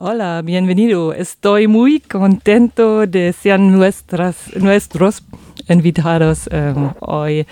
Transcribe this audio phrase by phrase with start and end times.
[0.00, 1.12] Hola, bienvenido.
[1.12, 5.24] Estoy muy contento de ser nuestras, nuestros
[5.66, 7.44] invitados um, hoy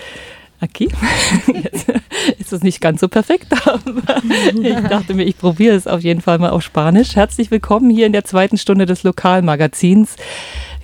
[0.60, 0.88] aquí.
[1.48, 1.90] Jetzt
[2.38, 4.22] ist es nicht ganz so perfekt, aber
[4.62, 7.16] ich dachte mir, ich probiere es auf jeden Fall mal auf Spanisch.
[7.16, 10.14] Herzlich willkommen hier in der zweiten Stunde des Lokalmagazins.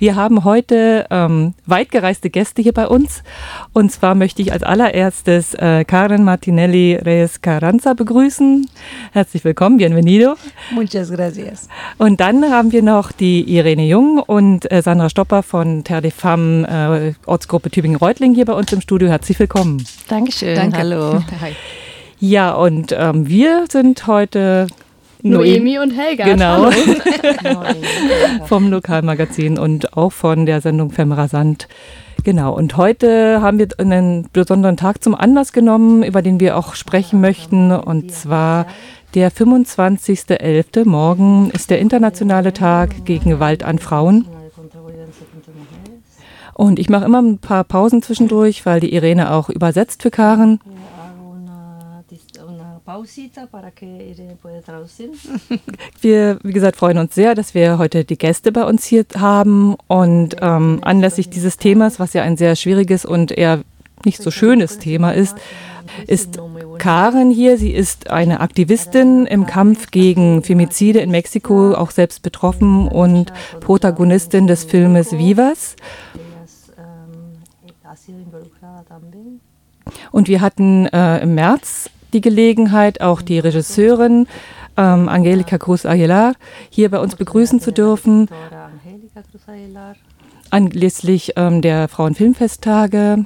[0.03, 3.23] Wir haben heute ähm, weitgereiste Gäste hier bei uns.
[3.71, 8.69] Und zwar möchte ich als allererstes äh, Karen Martinelli Reyes Carranza begrüßen.
[9.13, 10.35] Herzlich willkommen, bienvenido.
[10.71, 11.69] Muchas gracias.
[11.99, 16.13] Und dann haben wir noch die Irene Jung und äh, Sandra Stopper von Terre des
[16.13, 19.07] Femmes, äh, Ortsgruppe Tübingen-Reutling hier bei uns im Studio.
[19.07, 19.85] Herzlich willkommen.
[20.09, 20.57] Dankeschön.
[20.57, 20.79] Danke.
[20.79, 21.23] Hallo.
[21.39, 21.55] Hi.
[22.19, 24.67] Ja, und ähm, wir sind heute
[25.23, 26.25] Noemi und Helga.
[26.25, 26.69] Genau.
[28.45, 31.67] Vom Lokalmagazin und auch von der Sendung Femrasant.
[32.23, 36.75] Genau, und heute haben wir einen besonderen Tag zum Anlass genommen, über den wir auch
[36.75, 37.71] sprechen möchten.
[37.71, 38.65] Und zwar
[39.13, 40.87] der 25.11.
[40.87, 44.25] Morgen ist der internationale Tag gegen Gewalt an Frauen.
[46.53, 50.59] Und ich mache immer ein paar Pausen zwischendurch, weil die Irene auch übersetzt für Karen.
[56.01, 59.75] Wir, wie gesagt, freuen uns sehr, dass wir heute die Gäste bei uns hier haben
[59.87, 63.63] und ähm, anlässlich dieses Themas, was ja ein sehr schwieriges und eher
[64.05, 65.35] nicht so schönes Thema ist,
[66.05, 66.39] ist
[66.77, 67.57] Karen hier.
[67.57, 74.45] Sie ist eine Aktivistin im Kampf gegen Femizide in Mexiko, auch selbst betroffen und Protagonistin
[74.45, 75.75] des Filmes Vivas.
[80.11, 84.27] Und wir hatten äh, im März die Gelegenheit, auch die Regisseurin
[84.77, 86.33] ähm, Angelika Cruz Aguilar
[86.69, 88.29] hier bei uns begrüßen zu dürfen.
[90.49, 93.25] Anlässlich ähm, der Frauenfilmfesttage,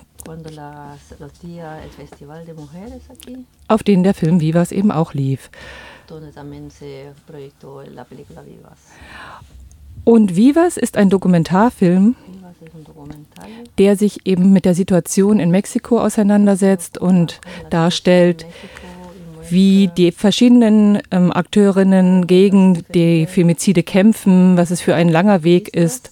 [3.68, 5.50] auf denen der Film Vivas eben auch lief.
[10.04, 12.16] Und Vivas ist ein Dokumentarfilm,
[13.78, 18.46] der sich eben mit der Situation in Mexiko auseinandersetzt und darstellt,
[19.50, 25.74] wie die verschiedenen ähm, Akteurinnen gegen die Femizide kämpfen, was es für ein langer Weg
[25.76, 26.12] ist.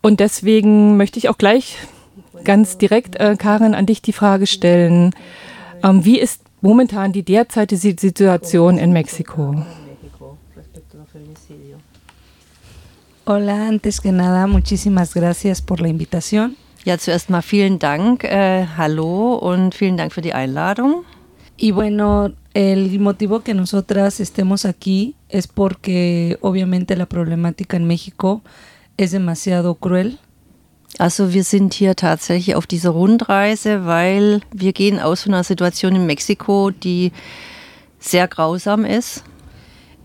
[0.00, 1.76] Und deswegen möchte ich auch gleich
[2.44, 5.14] ganz direkt, äh, Karin, an dich die Frage stellen,
[5.82, 9.64] ähm, wie ist momentan die derzeitige Situation in Mexiko?
[13.30, 16.56] Hola, antes que nada, muchísimas gracias por la invitación.
[16.86, 21.04] Ja, zuerst mal vielen Dank, äh, hallo und vielen Dank für die Einladung.
[21.58, 28.40] Y bueno, el motivo que nosotras estemos aquí es porque obviamente la problemática en México
[28.96, 30.18] es demasiado cruel.
[30.98, 35.94] Also wir sind hier tatsächlich auf dieser Rundreise, weil wir gehen aus von einer Situation
[35.94, 37.12] in Mexiko, die
[37.98, 39.22] sehr grausam ist.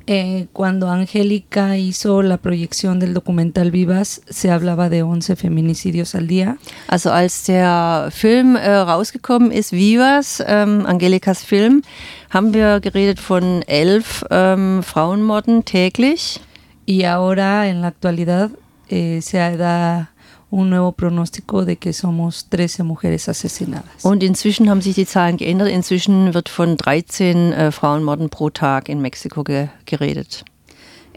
[0.06, 6.28] Eh, cuando Angélica hizo la proyección del documental Vivas, se hablaba de 11 feminicidios al
[6.28, 6.58] día.
[6.88, 11.84] Also als der Film äh, rausgekommen ist, Vivas, ähm, Angelikas Film,
[12.30, 16.42] haben wir geredet von elf ähm, Frauenmorden täglich.
[16.86, 18.52] Y ahora, en la actualidad,
[18.90, 20.13] eh, se da
[20.54, 24.06] un nuevo pronóstico de que somos 13 mujeres asesinadas.
[24.06, 25.70] Und inzwischen haben sich die Zahlen geändert.
[25.70, 30.46] Inzwischen wird von 13 äh, Frauenmorden pro Tag in Mexiko ge geredet.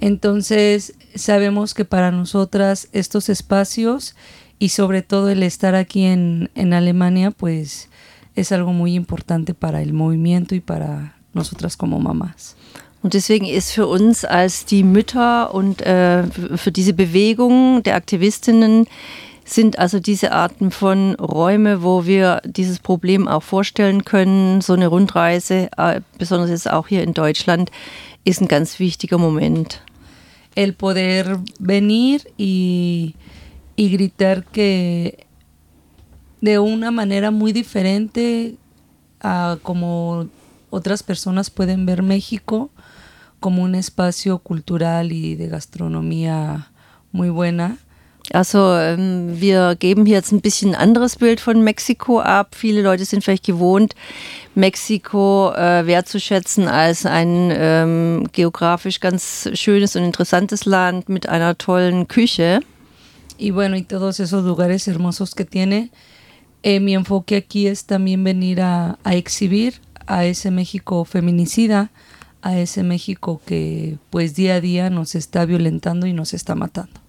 [0.00, 4.14] Entonces, sabemos que para nosotras estos espacios
[4.58, 7.90] y sobre todo el estar aquí en, en Alemania, pues
[8.34, 12.56] es algo muy importante para el movimiento y para nosotras como mamás.
[13.02, 16.24] Und deswegen ist für uns als die Mütter und äh,
[16.56, 18.88] für diese Bewegung der Aktivistinnen
[19.46, 24.60] sind also diese Arten von Räume, wo wir dieses Problem auch vorstellen können.
[24.60, 27.70] So eine Rundreise, äh, besonders jetzt auch hier in Deutschland,
[28.24, 29.80] ist ein ganz wichtiger Moment.
[30.56, 33.14] El poder venir y,
[33.76, 35.24] y gritar que
[36.40, 38.56] de una manera muy diferente
[39.20, 40.28] a como
[40.70, 42.70] otras personas pueden ver México
[43.38, 46.72] como un espacio cultural y de gastronomía
[47.12, 47.78] muy buena.
[48.34, 52.54] Also ähm, wir geben hier jetzt ein bisschen anderes Bild von Mexiko ab.
[52.54, 53.94] Viele Leute sind vielleicht gewohnt,
[54.54, 62.08] Mexiko äh, wertzuschätzen als ein ähm, geografisch ganz schönes und interessantes Land mit einer tollen
[62.08, 62.60] Küche.
[63.38, 65.90] Y bueno, y todos esos lugares hermosos que tiene.
[66.62, 69.74] Eh, mi enfoque aquí es también venir a, a exhibir
[70.06, 71.90] a ese México feminicida,
[72.42, 77.00] a ese México que pues día a día nos está violentando y nos está matando.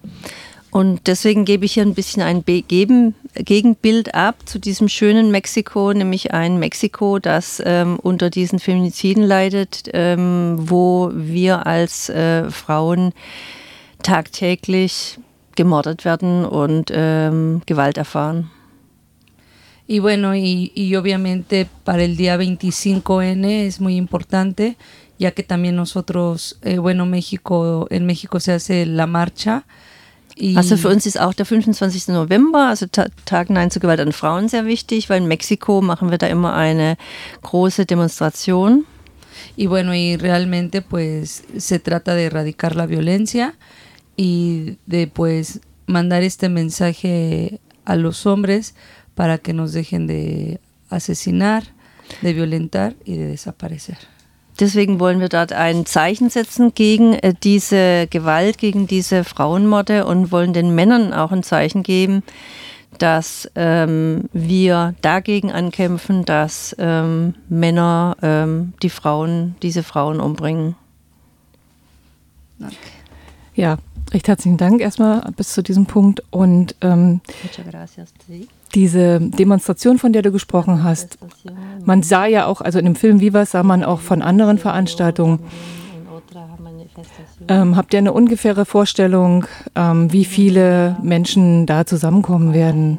[0.70, 5.30] Und deswegen gebe ich hier ein bisschen ein Be Geben, Gegenbild ab zu diesem schönen
[5.30, 12.50] Mexiko, nämlich ein Mexiko, das ähm, unter diesen Feminiziden leidet, ähm, wo wir als äh,
[12.50, 13.12] Frauen
[14.02, 15.18] tagtäglich
[15.56, 18.50] gemordet werden und ähm, Gewalt erfahren.
[19.90, 24.76] Y bueno, y, y, obviamente para el día 25N es muy importante,
[25.18, 29.64] ya que también nosotros, eh, bueno, México, en México se hace la marcha.
[30.54, 32.08] Also für uns ist auch der 25.
[32.08, 36.18] November, also Tag Nein zur Gewalt an Frauen, sehr wichtig, weil in Mexiko machen wir
[36.18, 36.96] da immer eine
[37.42, 38.84] große Demonstration.
[39.56, 43.54] Y bueno, y realmente pues se trata de erradicar la violencia
[44.16, 48.74] y de pues mandar este mensaje a los hombres
[49.14, 51.64] para que nos dejen de asesinar,
[52.22, 53.98] de violentar y de desaparecer.
[54.60, 60.32] Deswegen wollen wir dort ein Zeichen setzen gegen äh, diese Gewalt, gegen diese Frauenmorde und
[60.32, 62.22] wollen den Männern auch ein Zeichen geben,
[62.98, 70.74] dass ähm, wir dagegen ankämpfen, dass ähm, Männer ähm, die Frauen, diese Frauen umbringen.
[72.60, 72.74] Okay.
[73.54, 73.76] Ja,
[74.12, 77.20] recht herzlichen Dank erstmal bis zu diesem Punkt und ähm,
[78.74, 81.18] diese Demonstration, von der du gesprochen hast,
[81.84, 85.40] man sah ja auch, also in dem Film Viva sah man auch von anderen Veranstaltungen.
[87.48, 92.98] Ähm, habt ihr eine ungefähre Vorstellung, ähm, wie viele Menschen da zusammenkommen werden?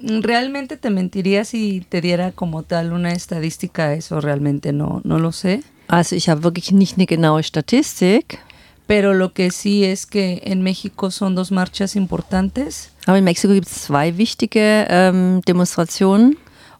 [0.00, 5.30] Realmente te mentiría si te diera como tal una estadística, eso realmente no, no lo
[5.30, 5.62] sé.
[5.86, 8.38] Also ich habe wirklich nicht eine genaue Statistik.
[8.86, 12.90] Pero lo que sí es que en México son dos marchas importantes.
[13.06, 16.36] Aber in Mexiko gibt es zwei wichtige ähm, Demonstrationen.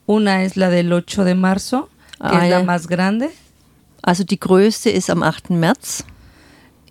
[0.07, 1.89] Una es la del 8 de marzo,
[2.21, 3.31] que es la más grande.
[4.03, 5.55] Also die größte ist am 8.
[5.55, 6.05] März.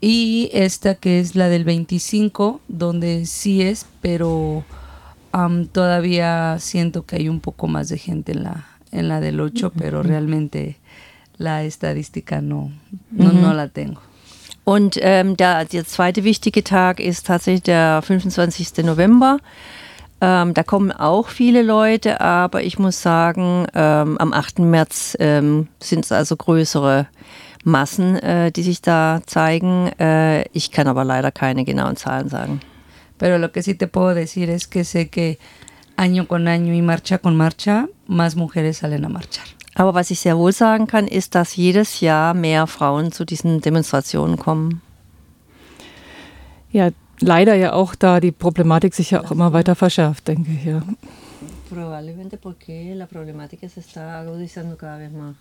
[0.01, 4.65] Y esta que es la del 25, donde sí es, pero
[5.33, 9.39] um, todavía siento que hay un poco más de gente en la, en la del
[9.39, 10.77] 8, pero realmente
[11.37, 12.71] la estadística no,
[13.11, 14.01] no, no la tengo.
[14.63, 18.85] Und ähm, der, der zweite wichtige Tag ist tatsächlich der 25.
[18.85, 19.39] November.
[20.21, 24.59] Ähm, da kommen auch viele Leute, aber ich muss sagen, ähm, am 8.
[24.59, 27.07] März ähm, sind es also größere
[27.65, 29.87] Massen, äh, die sich da zeigen.
[29.99, 32.61] Äh, ich kann aber leider keine genauen Zahlen sagen.
[33.17, 35.37] Pero lo que sí te puedo decir es que sé que
[35.95, 39.45] año con año y marcha con marcha, más mujeres salen a marchar.
[39.75, 43.61] Aber was ich sehr wohl sagen kann, ist, dass jedes Jahr mehr Frauen zu diesen
[43.61, 44.81] Demonstrationen kommen.
[46.71, 46.89] Ja,
[47.19, 50.65] leider ja auch da die Problematik sich ja auch immer weiter verschärft, denke ich.
[50.65, 50.81] Ja.
[51.69, 55.35] Probablemente porque la problemática se está agudizando cada vez más.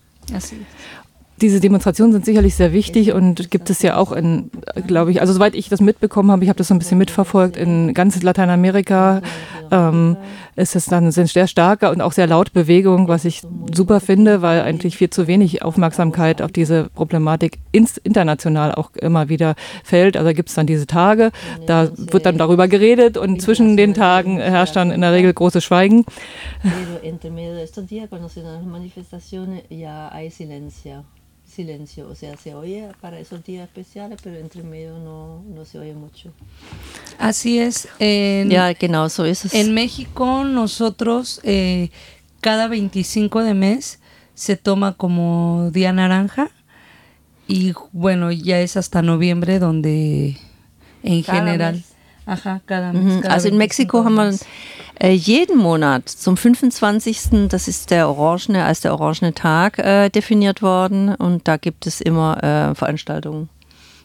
[1.42, 4.52] Diese Demonstrationen sind sicherlich sehr wichtig und gibt es ja auch in,
[4.86, 7.56] glaube ich, also soweit ich das mitbekommen habe, ich habe das so ein bisschen mitverfolgt,
[7.56, 9.22] in ganz Lateinamerika
[9.72, 10.16] ähm,
[10.54, 13.42] ist es dann sind sehr starke und auch sehr laut Bewegung, was ich
[13.74, 19.28] super finde, weil eigentlich viel zu wenig Aufmerksamkeit auf diese Problematik ins, international auch immer
[19.28, 20.16] wieder fällt.
[20.16, 21.32] Also gibt es dann diese Tage,
[21.66, 25.64] da wird dann darüber geredet und zwischen den Tagen herrscht dann in der Regel großes
[25.64, 26.04] Schweigen.
[31.52, 35.78] Silencio, o sea, se oye para esos días especiales, pero entre medio no, no se
[35.78, 36.32] oye mucho.
[37.18, 37.88] Así es.
[37.98, 39.54] En, ja, genau, so es.
[39.54, 41.90] En México nosotros eh,
[42.40, 44.00] cada 25 de mes
[44.34, 46.50] se toma como Día Naranja
[47.46, 50.38] y bueno, ya es hasta noviembre donde
[51.02, 51.74] en cada general...
[51.76, 51.91] Mes.
[52.26, 53.22] Ajá, cada mes.
[53.22, 54.38] Cada also in Mexiko haben wir
[55.00, 57.48] äh, jeden Monat zum 25.
[57.48, 62.00] Das ist der Orangene, als der Orangene Tag äh, definiert worden und da gibt es
[62.00, 63.48] immer äh, Veranstaltungen.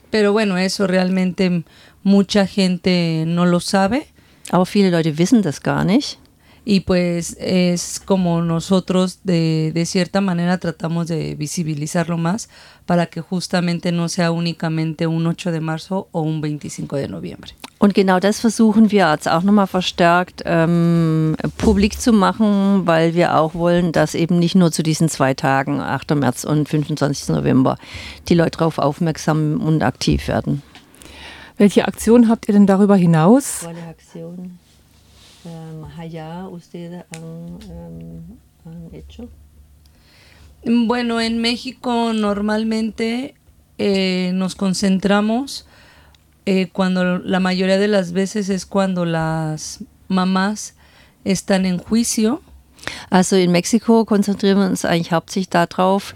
[0.10, 1.64] Pero bueno, eso realmente
[2.04, 4.02] mucha gente no lo sabe.
[4.50, 6.18] Aber viele Leute wissen das gar nicht.
[6.70, 12.50] Y pues es como nosotros de, de, cierta manera tratamos de visibilizarlo más
[12.86, 17.54] para que justamente no sea únicamente un 8 de marzo o un 25 de noviembre.
[17.80, 23.38] Und genau das versuchen wir jetzt auch nochmal verstärkt ähm, publik zu machen, weil wir
[23.38, 26.16] auch wollen, dass eben nicht nur zu diesen zwei Tagen, 8.
[26.16, 27.30] März und 25.
[27.30, 27.78] November,
[28.28, 30.64] die Leute darauf aufmerksam und aktiv werden.
[31.56, 33.64] Welche Aktionen habt ihr denn darüber hinaus?
[33.64, 33.88] Welche
[35.46, 35.86] Aktionen?
[35.98, 39.30] allá ustedes han, han hecho?
[40.66, 43.36] Bueno, en México normalmente
[43.78, 45.66] eh, nos concentramos
[46.46, 50.76] eh, cuando la mayoría de las veces es cuando las mamás
[51.24, 52.42] están en juicio.
[53.10, 56.16] Also in Mexiko konzentrieren wir uns eigentlich hauptsächlich darauf,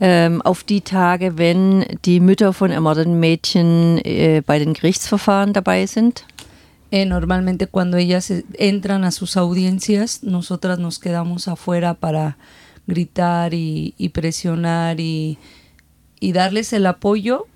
[0.00, 5.86] ähm, auf die Tage, wenn die Mütter von ermordeten Mädchen äh, bei den Gerichtsverfahren dabei
[5.86, 6.24] sind?
[6.94, 12.36] Eh, normalmente cuando ellas eh, entran a sus audiencias, nosotras nos quedamos afuera para
[12.86, 15.36] gritar y, y presionar y,
[16.20, 17.48] y darles el apoyo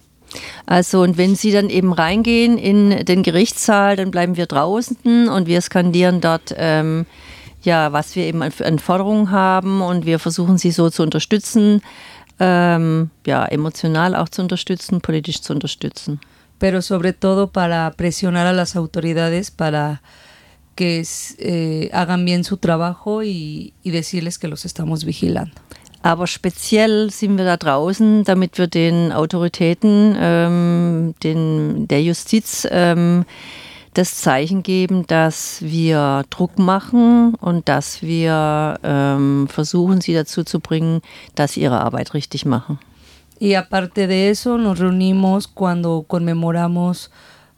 [0.67, 5.47] Also und wenn Sie dann eben reingehen in den Gerichtssaal, dann bleiben wir draußen und
[5.47, 7.07] wir skandieren dort, ähm,
[7.63, 11.81] ja, was wir eben an Forderungen haben und wir versuchen Sie so zu unterstützen,
[12.41, 16.19] ähm, ja, emotional auch zu unterstützen, politisch zu unterstützen.
[16.59, 20.03] Pero sobre todo para presionar a las autoridades para
[20.75, 21.05] que
[21.39, 25.55] eh, hagan bien su trabajo y, y decirles que los estamos vigilando.
[26.03, 33.25] Aber speziell sind wir da draußen, damit wir den Autoritäten, ähm, den, der Justiz ähm,
[33.95, 40.61] das Zeichen geben, dass wir Druck machen und dass wir ähm, versuchen, sie dazu zu
[40.61, 41.03] bringen,
[41.35, 42.79] dass sie ihre Arbeit richtig machen.
[43.41, 47.11] Y aparte de eso, nos reunimos cuando conmemoramos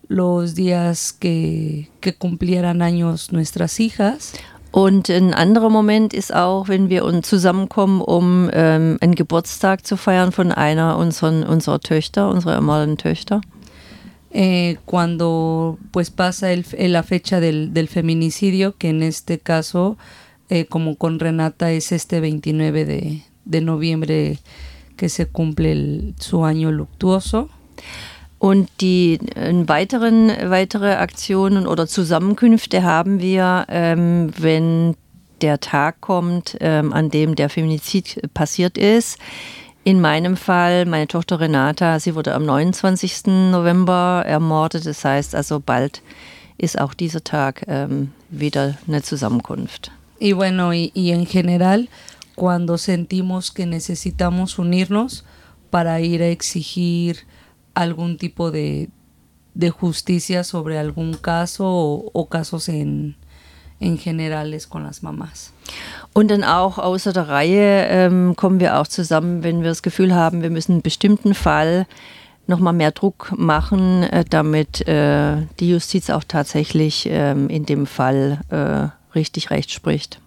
[0.09, 4.35] los días que, que cumplieran años nuestras hijas.
[4.73, 10.31] Und ein anderer Moment ist auch, wenn wir zusammenkommen, um ähm, einen Geburtstag zu feiern
[10.31, 13.41] von einer unseren, unserer Töchter, unserer ermordeten Töchter.
[14.33, 19.97] Eh, cuando pues pasa el, la fecha del, del, feminicidio, que en este caso,
[20.51, 24.39] eh, como con Renata, es este 29 de, de noviembre
[25.01, 27.49] que se cumple el, su año luctuoso.
[28.39, 34.95] Und die äh, weiteren, weitere Aktionen oder Zusammenkünfte haben wir, ähm, wenn
[35.41, 39.19] der Tag kommt, ähm, an dem der Feminizid passiert ist.
[39.85, 43.51] In meinem Fall, meine Tochter Renata, sie wurde am 29.
[43.51, 44.85] November ermordet.
[44.85, 46.03] Das heißt also, bald
[46.59, 49.93] ist auch dieser Tag ähm, wieder eine Zusammenkunft.
[50.21, 51.89] Y bueno, y, y en general,
[52.41, 55.27] cuando sentimos que necesitamos unirnos
[55.69, 57.27] para ir a exigir
[57.75, 58.89] algún tipo de,
[59.53, 63.15] de justicia sobre algún caso o, o casos en,
[63.79, 65.53] en generales con las mamás.
[66.15, 70.15] Und dann auch außer der Reihe ähm, kommen wir auch zusammen, wenn wir das Gefühl
[70.15, 71.87] haben, wir müssen einen bestimmten Fall
[72.47, 78.41] nochmal mehr Druck machen, äh, damit äh, die Justiz auch tatsächlich ähm, in dem Fall
[78.49, 80.23] äh, richtig Recht spricht.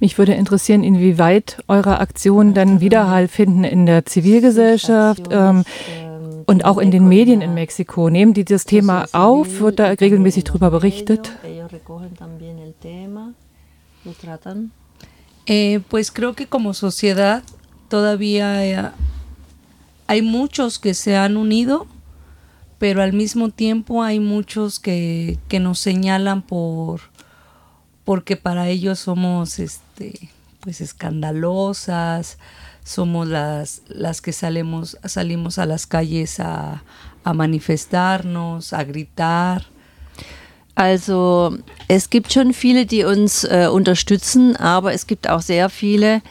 [0.00, 5.28] Mich würde interessieren, inwieweit eure Aktionen dann Widerhall finden in der Zivilgesellschaft.
[5.30, 5.64] Ähm,
[6.46, 10.44] und auch in den Medien in Mexiko nehmen die das Thema auf, wird da regelmäßig
[10.44, 11.30] darüber berichtet.
[15.46, 17.42] Eh, pues creo que como sociedad
[17.88, 18.92] todavía
[20.06, 21.86] hay muchos que se han unido,
[22.78, 27.00] pero al mismo tiempo hay muchos que, que nos señalan por
[28.08, 32.38] porque para ellos somos este pues escandalosas,
[32.82, 36.82] somos las, las que salimos, salimos a las calles a,
[37.22, 39.66] a manifestarnos, a gritar.
[40.74, 46.22] Also es gibt schon viele, die uns äh, unterstützen, aber es gibt auch sehr viele,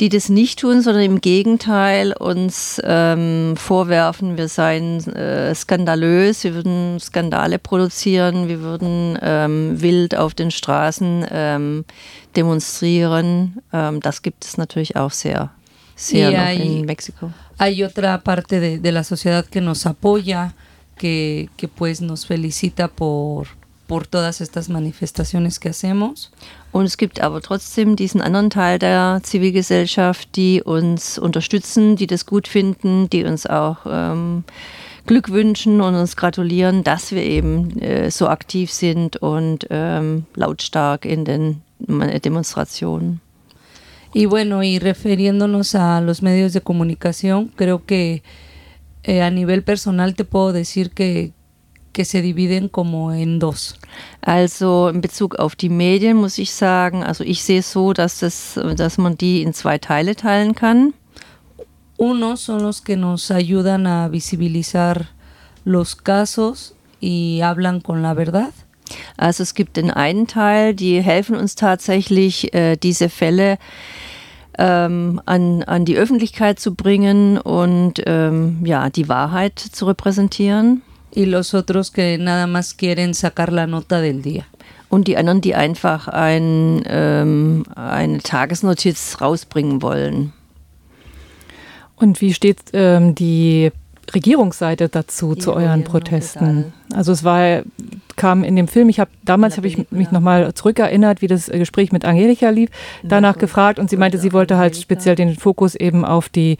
[0.00, 6.54] die das nicht tun, sondern im Gegenteil uns ähm, vorwerfen, wir seien äh, skandalös, wir
[6.54, 11.84] würden Skandale produzieren, wir würden ähm, wild auf den Straßen ähm,
[12.34, 13.58] demonstrieren.
[13.74, 15.50] Ähm, das gibt es natürlich auch sehr.
[15.96, 17.30] Sí, hay, en México.
[17.58, 20.54] Hay otra parte de, de, la sociedad que nos apoya,
[20.96, 23.48] que, que pues nos felicita por,
[23.86, 26.30] por todas estas manifestaciones que hacemos.
[26.72, 32.26] Und es gibt aber trotzdem diesen anderen Teil der Zivilgesellschaft, die uns unterstützen, die das
[32.26, 34.44] gut finden, die uns auch ähm,
[35.06, 41.04] Glück wünschen und uns gratulieren, dass wir eben äh, so aktiv sind und ähm, lautstark
[41.04, 43.20] in den Demonstrationen.
[44.12, 48.22] Y bueno, y refiriéndonos a los medios de comunicación, creo que
[49.04, 51.32] eh, a nivel personal te puedo decir que,
[51.92, 53.76] que se dividen como en dos.
[54.20, 58.20] Also in Bezug auf die Medien muss ich sagen, also ich sehe es so, dass,
[58.20, 60.94] das, dass man die in zwei Teile teilen kann.
[61.96, 65.10] Uno son los que nos ayudan a visibilizar
[65.64, 68.52] los casos y hablan con la verdad.
[69.16, 73.58] Also es gibt den einen Teil, die helfen uns tatsächlich, äh, diese Fälle
[74.58, 80.82] ähm, an, an die Öffentlichkeit zu bringen und ähm, ja, die Wahrheit zu repräsentieren.
[81.14, 84.46] Y los otros que nada más quieren sacar la nota del día.
[84.88, 90.32] Und die anderen, die einfach ein, ähm, eine Tagesnotiz rausbringen wollen.
[91.96, 93.70] Und wie steht ähm, die
[94.14, 96.72] Regierungsseite dazu, zu euren Protesten?
[96.92, 97.62] Also es war,
[98.16, 101.92] kam in dem Film, ich habe damals habe ich mich nochmal zurückerinnert, wie das Gespräch
[101.92, 102.70] mit Angelika lief,
[103.02, 106.58] danach gefragt und sie meinte, sie wollte halt speziell den Fokus eben auf die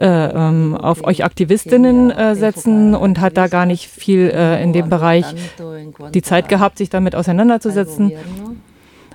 [0.00, 4.72] äh, ähm, auf euch Aktivistinnen äh, setzen und hat da gar nicht viel äh, in
[4.72, 5.24] dem Bereich
[6.14, 8.12] die Zeit gehabt, sich damit auseinanderzusetzen.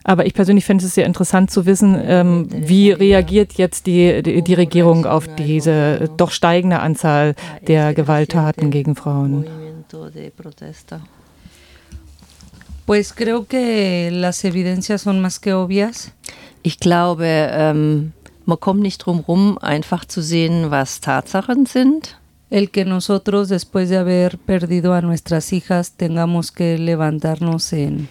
[0.04, 4.42] Aber ich persönlich finde es sehr interessant zu wissen, ähm, wie reagiert jetzt die, die,
[4.42, 7.36] die, Regierung auf diese doch steigende Anzahl
[7.68, 9.46] der Gewalttaten gegen Frauen.
[16.66, 18.12] Ich glaube, ähm,
[18.46, 22.18] man kommt nicht drum rum, einfach zu sehen, was Tatsachen sind.
[22.50, 28.10] El que nosotros, después de haber perdido a nuestras hijas, tengamos que levantarnos en,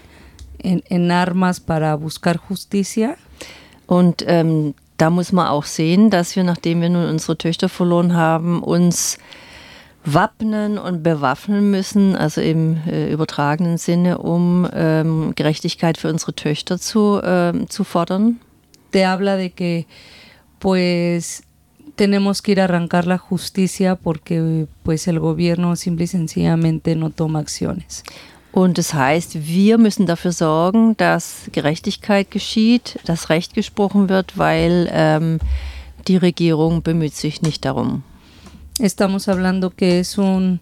[0.63, 3.17] en, en armas para buscar justicia.
[3.87, 8.15] Und ähm, da muss man auch sehen, dass wir, nachdem wir nun unsere Töchter verloren
[8.15, 9.19] haben, uns
[10.05, 16.79] wappnen und bewaffnen müssen, also im äh, übertragenen Sinne, um ähm, Gerechtigkeit für unsere Töchter
[16.79, 18.41] zu, ähm, zu fordern.
[18.91, 19.87] Te habla de que,
[20.59, 21.45] pues,
[21.97, 27.11] tenemos que ir a arrancar la justicia porque, pues, el gobierno simple y sencillamente no
[27.11, 28.03] toma acciones.
[28.53, 34.91] Und das heißt, wir müssen dafür sorgen, dass Gerechtigkeit geschieht, dass Recht gesprochen wird, weil
[34.93, 35.39] ähm,
[36.07, 38.03] die Regierung bemüht sich nicht darum.
[38.79, 40.61] Estamos hablando que es un,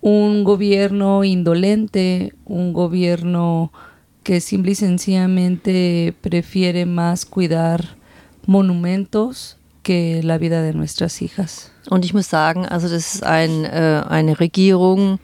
[0.00, 3.70] un gobierno indolente, un gobierno
[4.22, 7.96] que simple y sencillamente prefiere más cuidar
[8.46, 11.70] monumentos que la vida de nuestras hijas.
[11.88, 15.18] Und ich muss sagen, also das ist ein, äh, eine Regierung,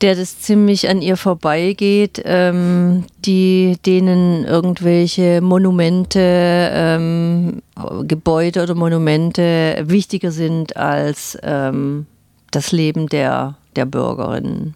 [0.00, 7.62] der das ziemlich an ihr vorbeigeht, ähm, die denen irgendwelche Monumente, ähm,
[8.02, 12.06] Gebäude oder Monumente wichtiger sind als ähm,
[12.50, 14.74] das Leben der, der Bürgerinnen.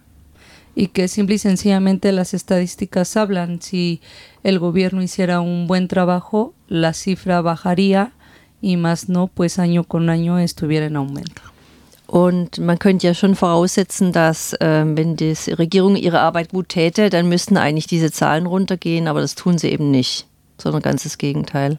[0.74, 3.60] Y que simple y sencillamente las estadísticas hablan.
[3.60, 4.00] Si
[4.42, 8.12] el gobierno hiciera un buen trabajo, la cifra bajaría
[8.62, 11.51] y más no, pues año con año estuviera en aumento.
[12.12, 17.08] Und man könnte ja schon voraussetzen, dass äh, wenn die Regierung ihre Arbeit gut täte,
[17.08, 20.26] dann müssten eigentlich diese Zahlen runtergehen, aber das tun sie eben nicht,
[20.58, 21.78] sondern ganz das Gegenteil.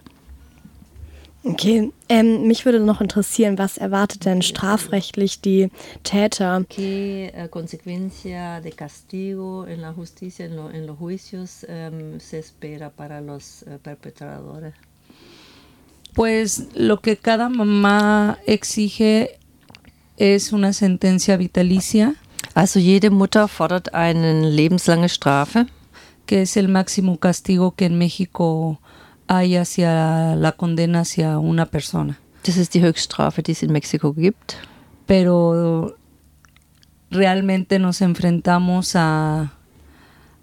[1.44, 5.70] Okay, ähm, mich würde noch interessieren, was erwartet denn strafrechtlich die
[6.02, 6.66] Täter?
[6.68, 12.40] ¿Qué uh, consecuencia de castigo en la justicia, en, lo, en los juicios um, se
[12.40, 14.74] espera para los uh, perpetradores?
[16.16, 19.38] Pues lo que cada mamá exige
[20.18, 22.16] es una sentencia vitalicia.
[22.54, 25.68] Also jede Mutter fordert eine lebenslange Strafe.
[26.26, 28.80] Que es el máximo castigo que en México
[29.28, 32.18] hay hacia la condena hacia una persona.
[32.46, 34.56] Das ist die Höchststrafe, die es in Mexiko gibt.
[35.06, 35.98] Pero
[37.10, 39.54] realmente nos enfrentamos a,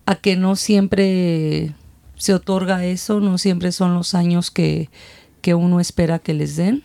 [0.06, 1.74] a que no siempre
[2.16, 4.90] se otorga eso, no siempre son los años que,
[5.40, 6.85] que uno espera que les den.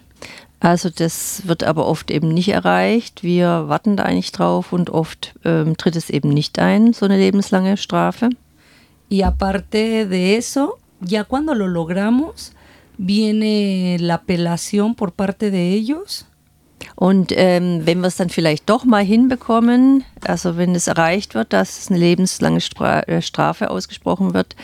[0.59, 3.23] Also das wird aber oft eben nicht erreicht.
[3.23, 7.17] Wir warten da eigentlich drauf und oft ähm, tritt es eben nicht ein, so eine
[7.17, 8.29] lebenslange Strafe.
[9.11, 12.53] Y aparte de eso, ya cuando lo logramos,
[12.97, 16.25] viene la apelación por parte de ellos.
[16.95, 21.51] Und ähm, wenn wir es dann vielleicht doch mal hinbekommen, also wenn es erreicht wird,
[21.51, 24.55] dass eine lebenslange Stra äh, Strafe ausgesprochen wird,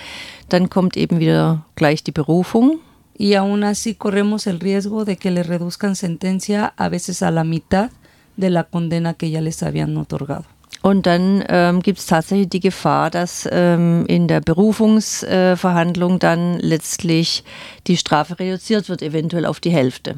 [0.49, 2.80] dann kommt eben wieder gleich die Berufung.
[3.17, 7.43] Y aún así corremos el riesgo de que le reduzcan sentencia a veces a la
[7.43, 7.91] mitad
[8.38, 10.45] de la condena que ya les habían otorgado.
[10.82, 16.60] Und dann ähm, gibt es tatsächlich die Gefahr, dass ähm, in der Berufungsverhandlung äh, dann
[16.60, 17.43] letztlich
[17.86, 20.15] die Strafe reduziert wird, eventuell auf die Hälfte.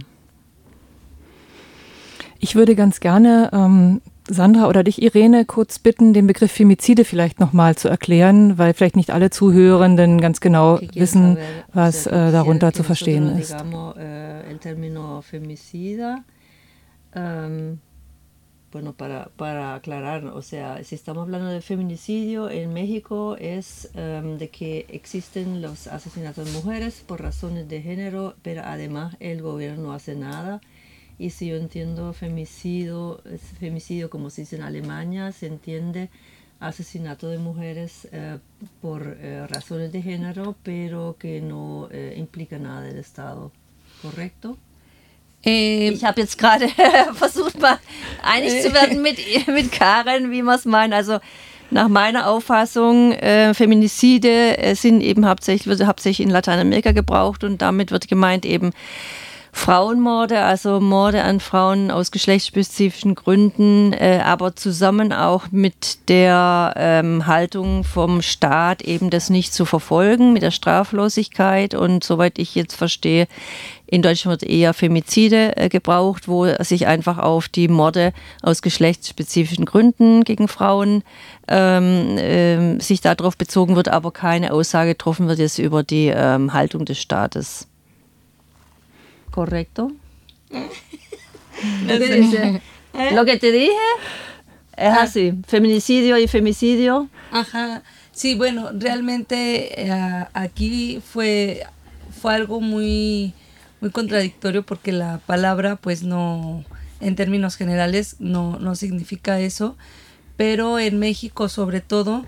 [2.40, 7.40] Ich würde ganz gerne ähm, Sandra oder dich, Irene, kurz bitten, den Begriff Femizide vielleicht
[7.40, 11.38] nochmal zu erklären, weil vielleicht nicht alle Zuhörenden ganz genau wissen,
[11.74, 13.56] was äh, darunter zu verstehen ist.
[18.74, 24.40] Bueno, para, para aclarar, o sea, si estamos hablando de feminicidio en México es um,
[24.40, 29.84] de que existen los asesinatos de mujeres por razones de género, pero además el gobierno
[29.84, 30.60] no hace nada.
[31.20, 33.22] Y si yo entiendo femicidio,
[33.60, 36.10] femicidio como se dice en Alemania, se entiende
[36.60, 38.38] asesinato de mujeres eh,
[38.82, 43.52] por eh, razones de género, pero que no eh, implica nada del Estado.
[44.02, 44.46] ¿Korrekt?
[45.46, 46.70] Ähm, ich habe jetzt gerade
[47.14, 47.78] versucht, mal
[48.22, 50.94] einig zu werden mit, mit Karen, wie man es meint.
[50.94, 51.20] Also
[51.70, 57.92] nach meiner Auffassung, äh, Feminicide sind eben hauptsächlich, wird hauptsächlich in Lateinamerika gebraucht und damit
[57.92, 58.72] wird gemeint eben
[59.56, 67.28] Frauenmorde, also Morde an Frauen aus geschlechtsspezifischen Gründen, äh, aber zusammen auch mit der ähm,
[67.28, 71.76] Haltung vom Staat, eben das nicht zu verfolgen, mit der Straflosigkeit.
[71.76, 73.28] Und soweit ich jetzt verstehe,
[73.86, 78.12] in Deutschland wird eher Femizide äh, gebraucht, wo sich einfach auf die Morde
[78.42, 81.04] aus geschlechtsspezifischen Gründen gegen Frauen
[81.48, 86.54] ähm, ähm, sich darauf bezogen wird, aber keine Aussage getroffen wird jetzt über die ähm,
[86.54, 87.68] Haltung des Staates.
[89.34, 89.92] ¿Correcto?
[91.88, 92.62] Lo que,
[93.14, 93.72] lo que te dije
[94.78, 95.02] es Ah.
[95.04, 97.10] así, feminicidio y femicidio.
[97.32, 97.82] Ajá.
[98.12, 101.64] Sí, bueno, realmente eh, aquí fue,
[102.22, 103.34] fue algo muy,
[103.82, 106.64] muy contradictorio porque la palabra, pues no,
[107.00, 109.76] en términos generales, no, no significa eso.
[110.38, 112.26] Pero en México, sobre todo,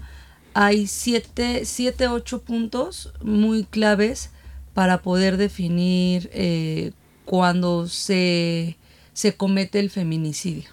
[0.56, 4.32] hay siete, siete, ocho puntos muy claves
[4.76, 6.92] para poder definir eh,
[7.26, 8.78] cuando se,
[9.14, 10.70] se comete el feminicidio.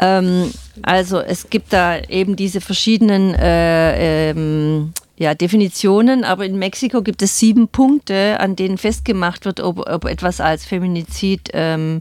[0.00, 7.02] Ähm, also es gibt da eben diese verschiedenen äh, ähm, ja, Definitionen, aber in Mexiko
[7.02, 12.00] gibt es sieben Punkte, an denen festgemacht wird, ob, ob etwas als Feminizid ähm,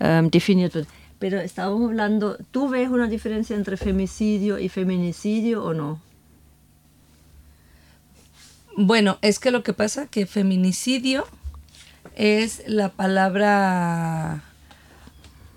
[0.00, 0.86] ähm, definiert wird.
[1.18, 6.00] Pero estamos hablando, ¿tú ves una diferencia entre femicidio y feminicidio o no?
[8.76, 11.26] Bueno, es que lo que pasa que feminicidio
[12.16, 14.42] es la palabra,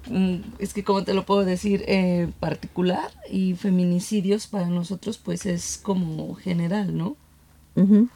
[0.10, 5.45] mm, es que como te lo puedo decir, eh, particular y feminicidios para nosotros pues
[5.45, 7.15] es como general, ¿no?
[7.75, 8.10] Mhm.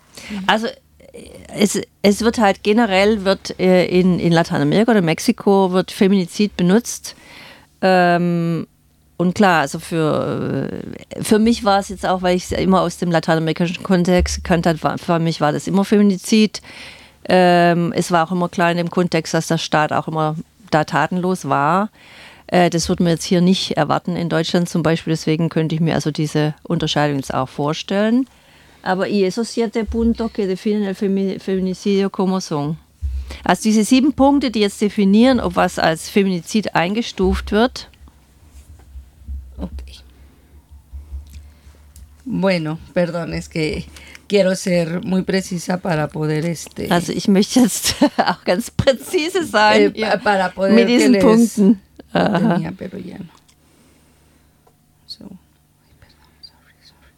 [0.47, 5.91] Also äh, es, es wird halt generell wird äh, in, in Lateinamerika oder Mexiko wird
[5.91, 7.15] Feminizid benutzt.
[7.81, 8.67] Ähm,
[9.19, 10.69] und klar, also für,
[11.11, 14.37] äh, für mich war es jetzt auch, weil ich es immer aus dem lateinamerikanischen Kontext
[14.37, 16.61] gekannt habe, für mich war das immer Feminizid.
[17.27, 20.35] Ähm, es war auch immer klar in dem Kontext, dass der Staat auch immer
[20.71, 21.89] da tatenlos war.
[22.47, 25.11] Äh, das würden wir jetzt hier nicht erwarten in Deutschland zum Beispiel.
[25.11, 28.25] Deswegen könnte ich mir also diese Unterscheidung jetzt auch vorstellen.
[28.83, 32.77] Aber esos siete puntos que definen el femi- feminicidio como son.
[33.43, 37.89] Also diese sieben Punkte, die jetzt definieren, ob was als Feminizid eingestuft wird.
[42.31, 43.85] Bueno, perdón, es que
[44.27, 49.93] quiero ser muy precisa para poder este Also ich möchte jetzt auch ganz präzise sein
[49.93, 51.81] pa- para poder mit que diesen les- Punkten.
[52.13, 53.25] tenía, pero ya no.
[55.07, 55.25] So,
[55.99, 57.13] perdón, sorry, sorry.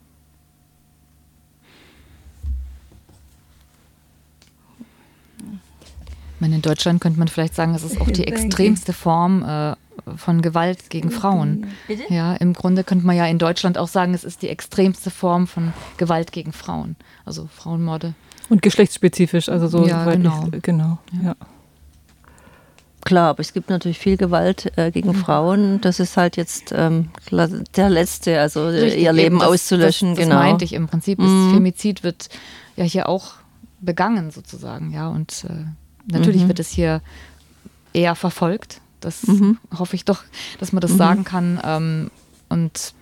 [6.36, 9.76] Ich meine, in Deutschland könnte man vielleicht sagen, es ist auch die extremste Form äh,
[10.18, 11.68] von Gewalt gegen Frauen.
[12.10, 15.48] Ja, im Grunde könnte man ja in Deutschland auch sagen, es ist die extremste Form
[15.48, 16.96] von Gewalt gegen Frauen.
[17.26, 18.14] Also Frauenmorde.
[18.50, 19.88] Und geschlechtsspezifisch, also so.
[19.88, 20.48] Ja, soweit genau.
[20.52, 20.98] Ich, genau.
[21.24, 21.36] Ja.
[23.04, 25.16] Klar, aber es gibt natürlich viel Gewalt äh, gegen Mhm.
[25.16, 25.82] Frauen.
[25.82, 27.10] Das ist halt jetzt ähm,
[27.76, 30.10] der letzte, also äh, Richtig, ihr Leben eben, das- auszulöschen.
[30.10, 30.40] Das, das genau.
[30.40, 31.20] meinte ich im Prinzip.
[31.20, 31.54] Ist Mhm.
[31.54, 32.30] Femizid wird
[32.76, 33.34] ja hier auch
[33.80, 35.08] begangen sozusagen, ja.
[35.10, 35.66] Und äh,
[36.12, 36.48] natürlich Mhm.
[36.50, 37.02] wird es hier
[37.94, 38.81] eher verfolgt.
[39.02, 39.58] Das Mhm.
[39.78, 40.24] hoffe ich doch,
[40.60, 41.60] dass man das sagen kann.
[41.64, 42.12] Ähm,
[42.50, 42.94] und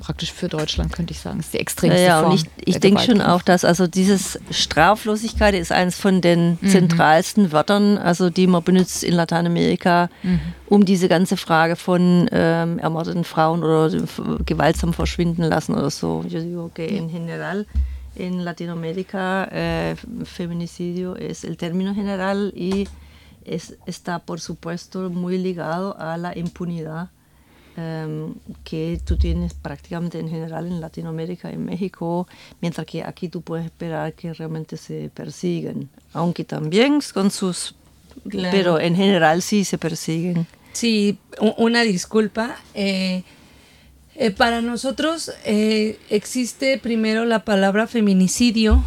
[0.00, 2.32] praktisch für Deutschland könnte ich sagen, ist die extremste ja, Form.
[2.32, 6.68] und ich, ich denke schon auch, dass also dieses Straflosigkeit ist eines von den Mhm.
[6.68, 10.40] zentralsten Wörtern, also die man benutzt in Lateinamerika, Mhm.
[10.66, 13.90] um diese ganze Frage von ähm, ermordeten Frauen oder
[14.46, 16.24] gewaltsam verschwinden lassen oder so.
[16.30, 17.66] En general
[18.16, 22.88] en Latinoamérica eh, feminicidio es el término general y
[23.44, 27.10] es, está por supuesto muy ligado a la impunidad
[27.76, 32.26] em, que tú tienes prácticamente en general en Latinoamérica y en México,
[32.60, 37.74] mientras que aquí tú puedes esperar que realmente se persiguen, aunque también con sus...
[38.28, 38.50] Claro.
[38.50, 40.46] Pero en general sí se persiguen.
[40.72, 41.18] Sí,
[41.56, 42.56] una disculpa.
[42.74, 43.22] eh,
[44.20, 48.84] eh, para nosotros eh, existe primero la palabra feminicidio.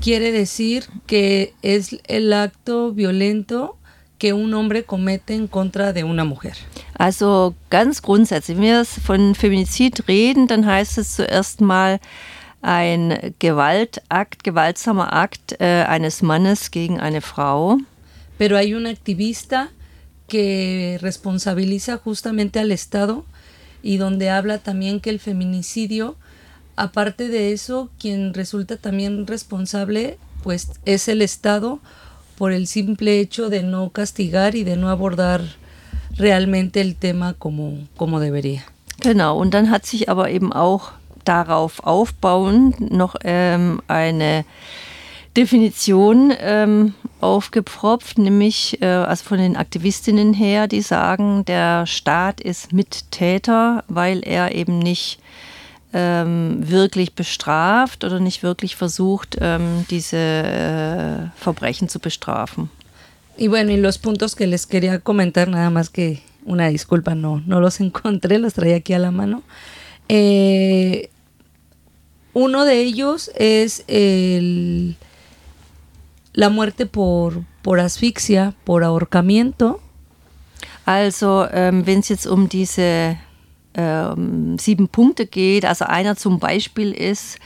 [0.00, 3.76] Quiere decir que es el acto violento
[4.20, 6.54] que un hombre comete en contra de una mujer.
[6.98, 11.98] Also ganz grundsätzlich, wenn wir von Feminizid reden, dann heißt es zuerst mal
[12.60, 17.78] ein Gewaltakt, gewaltsamer Akt äh, eines Mannes gegen eine Frau.
[18.36, 19.70] Pero hay un activista
[20.28, 23.24] que responsabiliza justamente al Estado
[23.82, 26.16] y donde habla también que el feminicidio,
[26.76, 31.80] aparte de eso, quien resulta también responsable, pues es el Estado
[32.40, 35.42] por el simple hecho de no castigar y de no abordar
[36.16, 38.62] realmente el tema como, como debería.
[39.02, 40.92] Genau, und dann hat sich aber eben auch
[41.26, 44.46] darauf aufbauend noch ähm, eine
[45.36, 52.72] Definition ähm, aufgepropft, nämlich äh, also von den Aktivistinnen her, die sagen, der Staat ist
[52.72, 55.18] Mittäter, weil er eben nicht
[55.92, 62.70] wirklich bestraft oder nicht wirklich versucht, ähm, diese äh, Verbrechen zu bestrafen.
[63.36, 67.42] Y bueno, y los puntos que les quería comentar, nada más que una disculpa, no,
[67.46, 69.42] no los encontré, los traía aquí a la mano.
[70.08, 71.10] Eh,
[72.32, 74.96] uno de ellos es el,
[76.32, 79.80] la muerte por, por asfixia, por ahorcamiento.
[80.84, 83.16] Also, ähm, wenn es jetzt um diese
[83.80, 87.38] ähm, sieben Punkte geht, also einer zum Beispiel ist,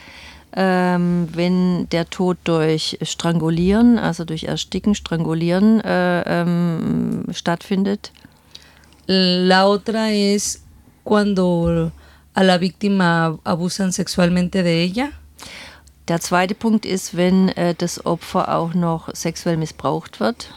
[0.55, 8.11] ähm, wenn der Tod durch Strangulieren, also durch Ersticken, Strangulieren äh, ähm, stattfindet.
[9.07, 10.63] La otra es
[11.03, 11.91] cuando
[12.33, 15.09] a la víctima abusan sexualmente de ella.
[16.07, 20.49] Der zweite Punkt ist, wenn äh, das Opfer auch noch sexuell missbraucht wird.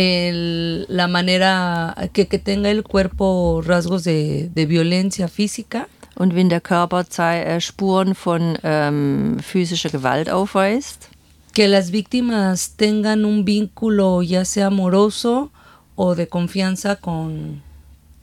[0.00, 5.88] El, la manera que, que, tenga el cuerpo rasgos de, de violencia física.
[6.14, 11.08] Und wenn der Körper äh, Spuren von ähm, physischer Gewalt aufweist.
[11.52, 15.50] Que las víctimas tengan un vínculo ya sea amoroso
[15.96, 17.62] o de confianza con,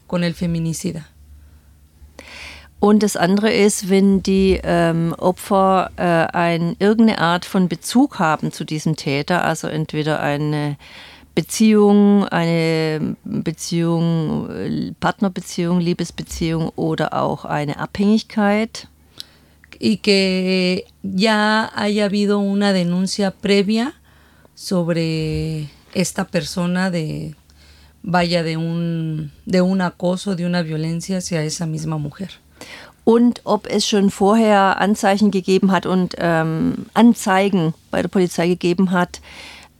[0.06, 1.06] con el feminicida.
[2.80, 8.52] Und das andere ist, wenn die ähm, Opfer äh, ein, irgendeine Art von Bezug haben
[8.52, 10.76] zu diesem Täter, also entweder eine
[11.36, 14.48] Beziehung, eine Beziehung,
[14.98, 18.88] Partnerbeziehung, Liebesbeziehung oder auch eine Abhängigkeit.
[19.78, 23.92] Y que ya haya habido una denuncia previa
[24.54, 27.34] sobre esta persona de
[28.02, 32.30] vaya de un de un acoso, de una violencia hacia esa misma mujer.
[33.04, 38.90] Und ob es schon vorher Anzeichen gegeben hat und ähm, Anzeigen bei der Polizei gegeben
[38.90, 39.20] hat,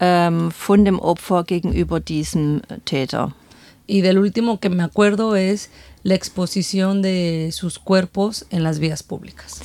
[0.01, 3.33] ähm, von dem Opfer gegenüber diesem Täter.
[3.87, 5.71] Y del último que me acuerdo es
[6.03, 9.61] la exposición de sus cuerpos en las vías públicas.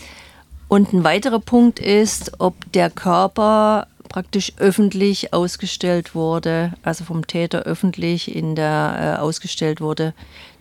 [0.68, 7.64] Und ein weiterer Punkt ist, ob der Körper praktisch öffentlich ausgestellt wurde, also vom Täter
[7.64, 10.14] öffentlich in der, äh, ausgestellt wurde,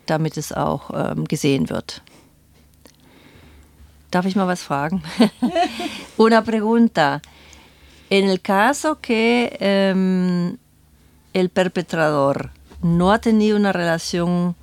[0.06, 2.02] damit es auch ähm, gesehen wird.
[4.11, 5.02] Darf ich mal was fragen?
[6.16, 7.20] Una pregunta.
[8.10, 10.56] En el caso que eh,
[11.32, 12.50] el perpetrador
[12.82, 14.56] no ha tenido una relación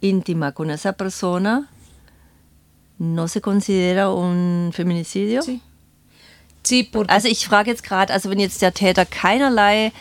[0.00, 1.70] íntima con esa persona,
[2.98, 5.42] ¿no se considera un feminicidio?
[5.42, 5.60] Sí.
[6.62, 9.92] Sí, porque also ich frage jetzt gerade, also wenn jetzt der Täter keinerlei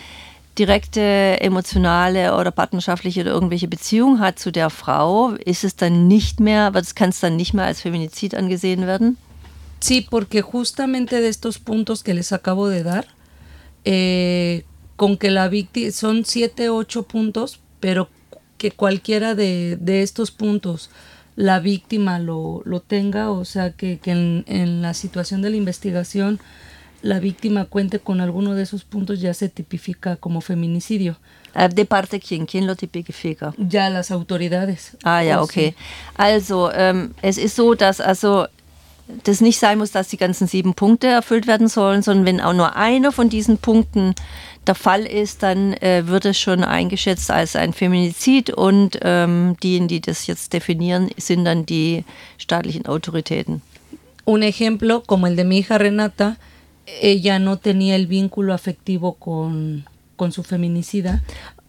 [0.60, 6.40] direkte emotionale oder partnerschaftliche oder irgendwelche Beziehung hat zu der Frau, ist es dann nicht
[6.40, 9.18] mehr, kann es dann nicht mehr als Feminizid angesehen werden?
[9.82, 13.08] Sí, porque justamente de estos puntos que les acabo de dar,
[13.84, 14.64] eh,
[14.96, 18.08] con que la víctima, son siete, ocho puntos, pero
[18.60, 20.92] que cualquiera de, de estos puntos
[21.36, 25.56] la víctima lo, lo tenga, o sea, que, que en, en, la situación de la
[25.58, 26.40] investigación
[27.02, 31.18] la víctima cuente con alguno de esos puntos ya se tipifica como feminicidio.
[31.74, 32.46] ¿De parte quién?
[32.46, 33.54] ¿Quién lo tipifica?
[33.58, 34.96] Ya las autoridades.
[35.04, 35.74] Ah, ja, okay.
[36.16, 38.48] Also, ähm, es ist so, dass also
[39.24, 42.54] das nicht sein muss, dass die ganzen sieben Punkte erfüllt werden sollen, sondern wenn auch
[42.54, 44.16] nur einer von diesen Punkten
[44.68, 49.88] der Fall ist, dann äh, wird es schon eingeschätzt als ein Feminizid und ähm, diejenigen,
[49.88, 52.06] die das jetzt definieren, sind dann die
[52.38, 53.62] staatlichen Autoritäten.
[54.26, 56.38] Un ejemplo, como el de mi hija Renata,
[57.02, 59.86] ella no tenía el vínculo afectivo con,
[60.16, 61.22] con su feminicida.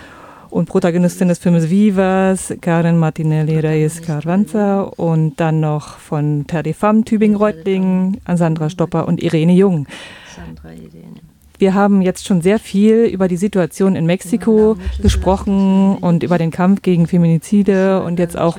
[0.49, 8.21] und Protagonistin des Films Vivas, Karen Martinelli Reyes Carranza und dann noch von Femmes Tübingen-Reutlingen,
[8.33, 9.87] Sandra Stopper und Irene Jung.
[10.33, 11.32] Sandra Irene.
[11.59, 16.51] Wir haben jetzt schon sehr viel über die Situation in Mexiko gesprochen und über den
[16.51, 18.57] Kampf gegen Feminizide und jetzt auch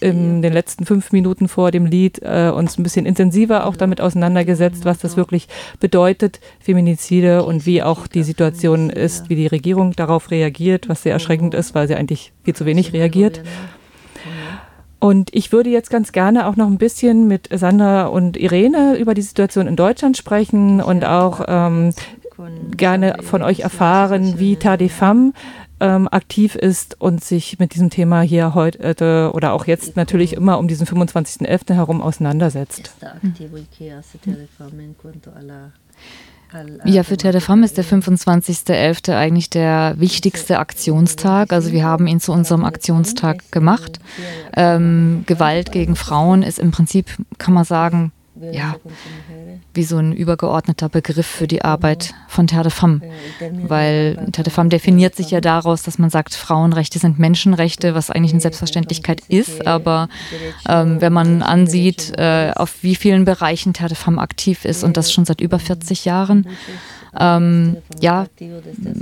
[0.00, 4.00] in den letzten fünf Minuten vor dem Lied äh, uns ein bisschen intensiver auch damit
[4.00, 5.48] auseinandergesetzt, was das wirklich
[5.80, 11.12] bedeutet, Feminizide und wie auch die Situation ist, wie die Regierung darauf reagiert, was sehr
[11.12, 13.42] erschreckend ist, weil sie eigentlich viel zu wenig reagiert.
[15.00, 19.14] Und ich würde jetzt ganz gerne auch noch ein bisschen mit Sandra und Irene über
[19.14, 21.92] die Situation in Deutschland sprechen und auch ähm,
[22.76, 25.34] gerne von euch erfahren, wie Tadefam
[25.80, 30.58] ähm, aktiv ist und sich mit diesem Thema hier heute oder auch jetzt natürlich immer
[30.58, 31.74] um diesen 25.11.
[31.74, 32.92] herum auseinandersetzt.
[33.22, 33.34] Mhm.
[36.84, 39.14] Ja, für Terre de Femme ist der 25.11.
[39.14, 41.52] eigentlich der wichtigste Aktionstag.
[41.52, 43.98] Also wir haben ihn zu unserem Aktionstag gemacht.
[44.56, 47.06] Ähm, Gewalt gegen Frauen ist im Prinzip,
[47.36, 48.12] kann man sagen,
[48.52, 48.76] ja,
[49.74, 53.00] wie so ein übergeordneter Begriff für die Arbeit von Terre de Femme.
[53.62, 58.10] Weil Terre de Femme definiert sich ja daraus, dass man sagt, Frauenrechte sind Menschenrechte, was
[58.10, 59.66] eigentlich eine Selbstverständlichkeit ist.
[59.66, 60.08] Aber
[60.68, 64.96] ähm, wenn man ansieht, äh, auf wie vielen Bereichen Terre de Femme aktiv ist und
[64.96, 66.46] das schon seit über 40 Jahren,
[67.18, 68.26] ähm, ja,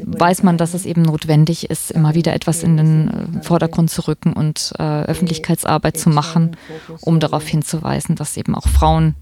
[0.07, 4.07] weiß man, dass es eben notwendig ist, immer wieder etwas in den äh, Vordergrund zu
[4.07, 6.57] rücken und äh, Öffentlichkeitsarbeit zu machen,
[7.01, 9.15] um darauf hinzuweisen, dass eben auch Frauen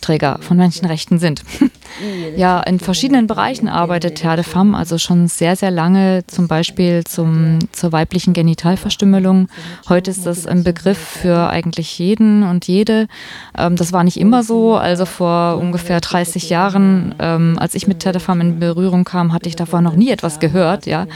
[0.00, 1.42] Träger von Menschenrechten sind.
[2.36, 7.04] ja, in verschiedenen Bereichen arbeitet Terre de Femme, also schon sehr, sehr lange, zum Beispiel
[7.04, 9.48] zum, zur weiblichen Genitalverstümmelung.
[9.88, 13.08] Heute ist das ein Begriff für eigentlich jeden und jede.
[13.56, 14.76] Ähm, das war nicht immer so.
[14.76, 19.48] Also vor ungefähr 30 Jahren, ähm, als ich mit Terre Tadefam in Berührung kam, hatte
[19.48, 20.86] ich davor noch nie etwas gehört.
[20.86, 21.06] Ja.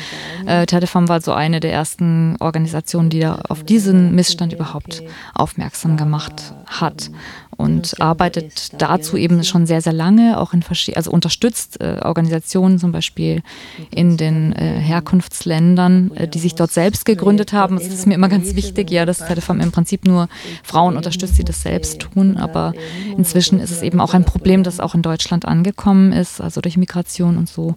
[0.44, 5.96] Äh, Tadefam war so eine der ersten Organisationen, die da auf diesen Missstand überhaupt aufmerksam
[5.96, 7.10] gemacht hat
[7.56, 10.62] und arbeitet dazu eben schon sehr, sehr lange, auch in
[10.94, 13.42] also unterstützt äh, Organisationen zum Beispiel
[13.90, 17.76] in den äh, Herkunftsländern, äh, die sich dort selbst gegründet haben.
[17.76, 20.28] Das ist mir immer ganz wichtig, ja, dass Telefam im Prinzip nur
[20.62, 22.74] Frauen unterstützt, die das selbst tun, aber
[23.16, 26.76] inzwischen ist es eben auch ein Problem, das auch in Deutschland angekommen ist, also durch
[26.86, 27.74] Migration und so.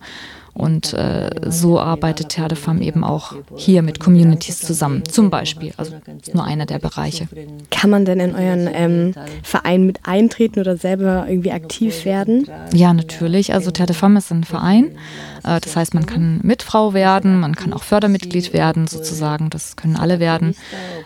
[0.53, 5.71] Und äh, so arbeitet Terre de Femme eben auch hier mit Communities zusammen, zum Beispiel.
[5.77, 7.29] Also ist nur einer der Bereiche.
[7.71, 12.45] Kann man denn in euren ähm, Verein mit eintreten oder selber irgendwie aktiv werden?
[12.73, 13.53] Ja, natürlich.
[13.53, 14.97] Also Terre de Femme ist ein Verein.
[15.45, 19.49] Äh, das heißt, man kann Mitfrau werden, man kann auch Fördermitglied werden, sozusagen.
[19.49, 20.55] Das können alle werden.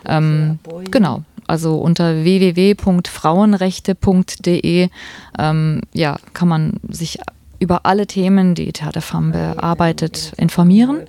[0.06, 0.58] Ähm,
[0.90, 1.22] genau.
[1.46, 4.90] Also unter www.frauenrechte.de
[5.38, 7.20] ähm, ja, kann man sich
[7.64, 11.04] über alle Themen, die Terre bearbeitet, informieren.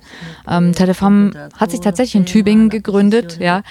[0.49, 0.95] Ähm, Terre
[1.57, 3.61] hat sich tatsächlich in Tübingen gegründet, ja,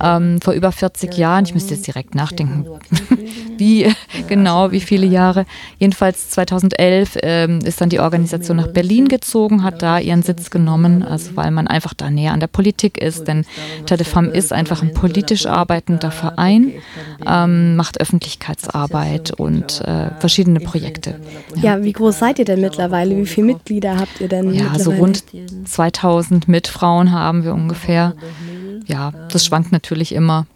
[0.00, 1.44] ähm, vor über 40 Jahren.
[1.44, 2.66] Ich müsste jetzt direkt nachdenken,
[3.58, 3.92] wie
[4.28, 5.46] genau, wie viele Jahre.
[5.78, 11.02] Jedenfalls 2011 ähm, ist dann die Organisation nach Berlin gezogen, hat da ihren Sitz genommen,
[11.02, 13.44] also weil man einfach da näher an der Politik ist, denn
[13.86, 16.72] Terre ist einfach ein politisch arbeitender Verein,
[17.26, 21.18] ähm, macht Öffentlichkeitsarbeit und äh, verschiedene Projekte.
[21.56, 21.76] Ja.
[21.76, 23.16] ja, wie groß seid ihr denn mittlerweile?
[23.16, 24.52] Wie viele Mitglieder habt ihr denn?
[24.52, 25.24] Ja, so rund
[25.64, 28.14] 2000 Mitfrauen haben wir ungefähr.
[28.86, 30.46] Ja, das schwankt natürlich immer,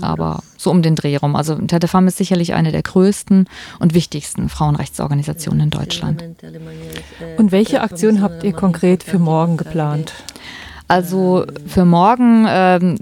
[0.00, 1.36] aber so um den Dreh rum.
[1.36, 3.46] Also Tetefam ist sicherlich eine der größten
[3.78, 6.24] und wichtigsten Frauenrechtsorganisationen in Deutschland.
[7.36, 10.12] Und welche Aktion habt ihr konkret für morgen geplant?
[10.88, 12.98] Also für morgen ähm,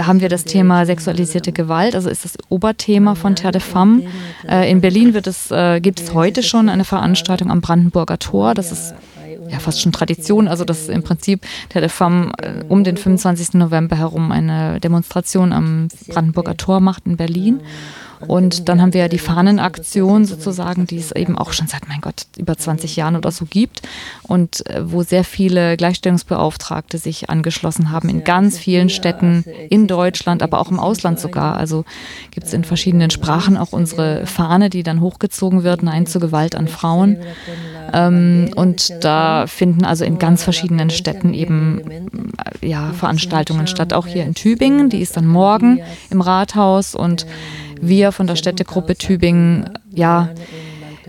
[0.00, 4.02] haben wir das Thema sexualisierte Gewalt, also ist das Oberthema von Terre de Femme.
[4.48, 8.54] Äh, in Berlin wird es, äh, gibt es heute schon eine Veranstaltung am Brandenburger Tor.
[8.54, 8.94] Das ist
[9.48, 13.54] ja fast schon Tradition, also dass im Prinzip Terre de Femme äh, um den 25.
[13.54, 17.60] November herum eine Demonstration am Brandenburger Tor macht in Berlin.
[18.26, 22.00] Und dann haben wir ja die Fahnenaktion sozusagen, die es eben auch schon seit, mein
[22.00, 23.82] Gott, über 20 Jahren oder so gibt
[24.22, 30.42] und äh, wo sehr viele Gleichstellungsbeauftragte sich angeschlossen haben in ganz vielen Städten in Deutschland,
[30.42, 31.56] aber auch im Ausland sogar.
[31.56, 31.84] Also
[32.30, 36.54] gibt es in verschiedenen Sprachen auch unsere Fahne, die dann hochgezogen wird, Nein zur Gewalt
[36.54, 37.18] an Frauen.
[37.92, 44.06] Ähm, und da finden also in ganz verschiedenen Städten eben äh, ja, Veranstaltungen statt, auch
[44.06, 44.88] hier in Tübingen.
[44.90, 47.26] Die ist dann morgen im Rathaus und
[47.80, 50.30] wir von der Städtegruppe Tübingen, ja,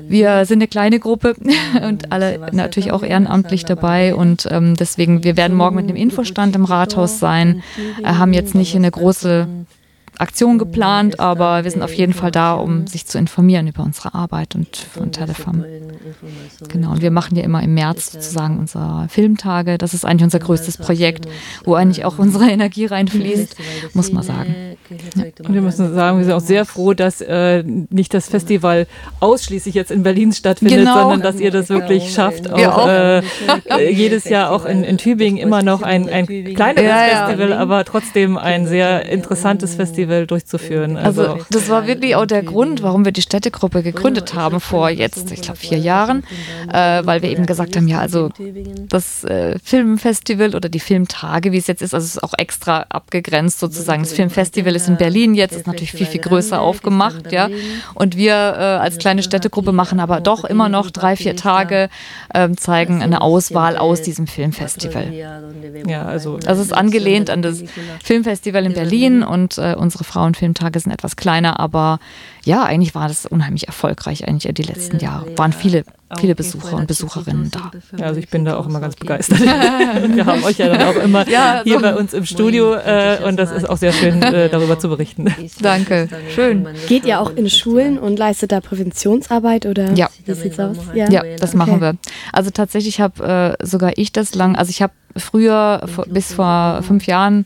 [0.07, 1.35] wir sind eine kleine Gruppe
[1.87, 6.55] und alle natürlich auch ehrenamtlich dabei und ähm, deswegen, wir werden morgen mit einem Infostand
[6.55, 7.63] im Rathaus sein,
[8.03, 9.47] äh, haben jetzt nicht eine große
[10.17, 14.13] Aktion geplant, aber wir sind auf jeden Fall da, um sich zu informieren über unsere
[14.13, 15.65] Arbeit und von Telefam.
[16.69, 19.77] Genau, und wir machen ja immer im März sozusagen unsere Filmtage.
[19.77, 21.27] Das ist eigentlich unser größtes Projekt,
[21.63, 23.55] wo eigentlich auch unsere Energie reinfließt,
[23.93, 24.55] muss man sagen.
[25.15, 25.25] Ja.
[25.45, 28.87] Und wir müssen sagen, wir sind auch sehr froh, dass äh, nicht das Festival
[29.19, 31.01] ausschließlich jetzt in Berlin stattfindet, genau.
[31.01, 32.87] sondern dass ihr das wirklich schafft, auch, auch.
[32.87, 33.21] Äh,
[33.91, 37.57] jedes Jahr auch in, in Tübingen immer noch ein, ein kleineres ja, Festival, ja.
[37.57, 40.97] aber trotzdem ein sehr interessantes Festival durchzuführen.
[40.97, 44.89] Also, also das war wirklich auch der Grund, warum wir die Städtegruppe gegründet haben vor
[44.89, 46.23] jetzt, ich glaube, vier Jahren,
[46.71, 48.29] äh, weil wir eben gesagt haben, ja, also
[48.89, 52.85] das äh, Filmfestival oder die Filmtage, wie es jetzt ist, also es ist auch extra
[52.89, 54.03] abgegrenzt sozusagen.
[54.03, 57.49] Das Filmfestival ist in Berlin jetzt, ist natürlich viel, viel größer aufgemacht, ja.
[57.93, 61.89] Und wir äh, als kleine Städtegruppe machen aber doch immer noch drei, vier Tage,
[62.33, 65.13] ähm, zeigen eine Auswahl aus diesem Filmfestival.
[65.87, 67.63] Ja, also, also es ist angelehnt an das
[68.03, 71.99] Filmfestival in Berlin und äh, unsere Frauenfilmtage sind etwas kleiner, aber
[72.43, 75.35] ja, eigentlich war das unheimlich erfolgreich, eigentlich die letzten Jahre.
[75.37, 75.83] Waren viele,
[76.19, 77.71] viele Besucher und Besucherinnen da.
[77.97, 79.39] Ja, also ich bin da auch immer ganz begeistert.
[79.41, 83.19] Wir haben euch ja dann auch immer ja, hier so bei uns im Studio äh,
[83.25, 85.33] und das ist auch sehr schön, äh, darüber zu berichten.
[85.59, 86.67] Danke, schön.
[86.87, 90.09] Geht ihr auch in Schulen und leistet da Präventionsarbeit oder ja.
[90.25, 90.77] wie sieht's aus?
[90.93, 91.57] Ja, ja das okay.
[91.57, 91.95] machen wir.
[92.31, 97.07] Also tatsächlich habe äh, sogar ich das lang, also ich habe früher, bis vor fünf
[97.07, 97.45] Jahren,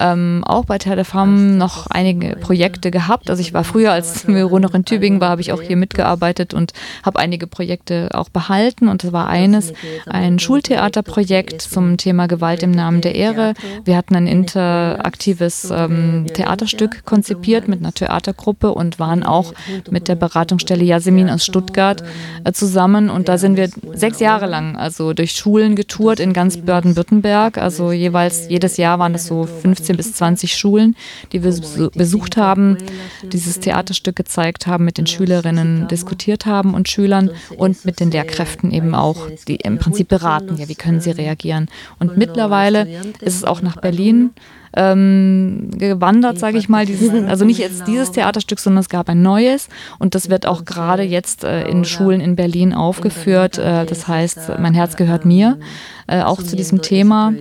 [0.00, 3.30] ähm, auch bei Telefam noch einige Projekte gehabt.
[3.30, 6.54] Also ich war früher, als Miro noch in Tübingen war, habe ich auch hier mitgearbeitet
[6.54, 6.72] und
[7.04, 8.88] habe einige Projekte auch behalten.
[8.88, 9.72] Und das war eines,
[10.06, 13.54] ein Schultheaterprojekt zum Thema Gewalt im Namen der Ehre.
[13.84, 19.52] Wir hatten ein interaktives ähm, Theaterstück konzipiert mit einer Theatergruppe und waren auch
[19.90, 22.02] mit der Beratungsstelle Yasemin aus Stuttgart
[22.44, 23.10] äh, zusammen.
[23.10, 27.58] Und da sind wir sechs Jahre lang also durch Schulen getourt in ganz Baden-Württemberg.
[27.58, 30.96] Also jeweils jedes Jahr waren es so 15 15 bis 20 Schulen,
[31.32, 32.76] die wir besucht haben,
[33.22, 38.70] dieses Theaterstück gezeigt haben, mit den Schülerinnen diskutiert haben und Schülern und mit den Lehrkräften
[38.70, 41.68] eben auch, die im Prinzip beraten, ja, wie können sie reagieren.
[41.98, 42.86] Und mittlerweile
[43.20, 44.30] ist es auch nach Berlin
[44.76, 46.86] ähm, gewandert, sage ich mal.
[46.86, 50.64] Dieses, also nicht jetzt dieses Theaterstück, sondern es gab ein neues und das wird auch
[50.64, 53.58] gerade jetzt äh, in Schulen in Berlin aufgeführt.
[53.58, 55.58] Äh, das heißt, mein Herz gehört mir,
[56.06, 57.32] äh, auch zu diesem Thema.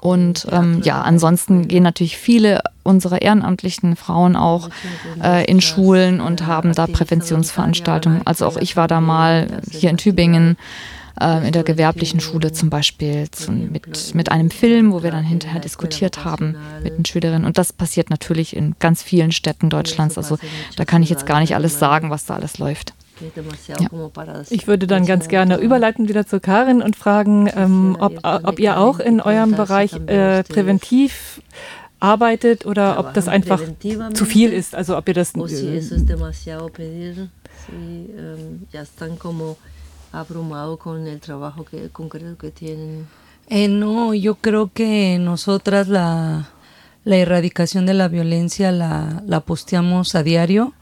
[0.00, 4.68] Und ähm, ja, ansonsten gehen natürlich viele unserer ehrenamtlichen Frauen auch
[5.22, 8.22] äh, in Schulen und haben da Präventionsveranstaltungen.
[8.24, 10.56] Also auch ich war da mal hier in Tübingen
[11.22, 15.24] äh, in der gewerblichen Schule zum Beispiel zu, mit, mit einem Film, wo wir dann
[15.24, 17.44] hinterher diskutiert haben mit den Schülerinnen.
[17.44, 20.18] Und das passiert natürlich in ganz vielen Städten Deutschlands.
[20.18, 20.38] Also
[20.76, 22.94] da kann ich jetzt gar nicht alles sagen, was da alles läuft.
[23.68, 23.76] Ja.
[24.50, 28.78] Ich würde dann ganz gerne überleiten wieder zu Karin und fragen, ähm, ob, ob ihr
[28.78, 31.40] auch in eurem Bereich äh, präventiv
[32.00, 33.60] arbeitet oder ob das einfach
[34.14, 34.74] zu viel ist.
[34.74, 35.34] Also ob ihr das...
[35.34, 35.80] Äh,
[40.12, 43.06] abrumado con el trabajo que, concreto que tienen?
[43.48, 46.50] Eh, no, yo creo que nosotras la,
[47.04, 50.72] la erradicación de la violencia la, la posteamos a diario.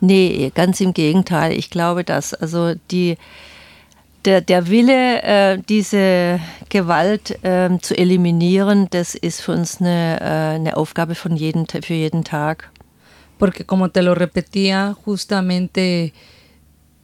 [0.00, 1.56] Nee, ganz im Gegenteil.
[1.56, 3.16] Ich glaube, dass also die,
[4.24, 10.54] der, der Wille, äh, diese Gewalt äh, zu eliminieren, das ist für uns eine, äh,
[10.56, 12.70] eine Aufgabe von jeden, für jeden Tag.
[13.38, 16.12] Porque como te lo repetía, justamente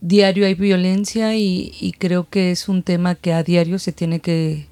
[0.00, 4.20] diario hay violencia y, y, creo que es un tema que a diario se tiene
[4.20, 4.66] que,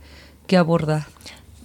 [0.47, 1.07] que abordar.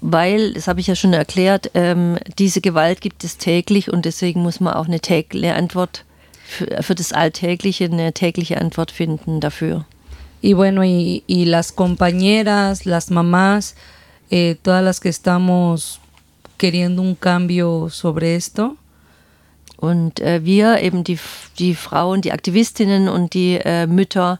[0.01, 4.41] Weil, das habe ich ja schon erklärt, ähm, diese Gewalt gibt es täglich und deswegen
[4.41, 6.05] muss man auch eine, tägliche Antwort
[6.45, 9.85] für, für, das Alltägliche, eine tägliche Antwort finden dafür.
[10.41, 13.75] Y bueno, y, y las compañeras, las mamás,
[14.31, 15.99] eh, todas las que estamos
[16.57, 18.77] queriendo un cambio sobre esto,
[19.79, 21.17] Und äh, wir, eben die,
[21.57, 24.37] die Frauen, die Aktivistinnen und die äh, Mütter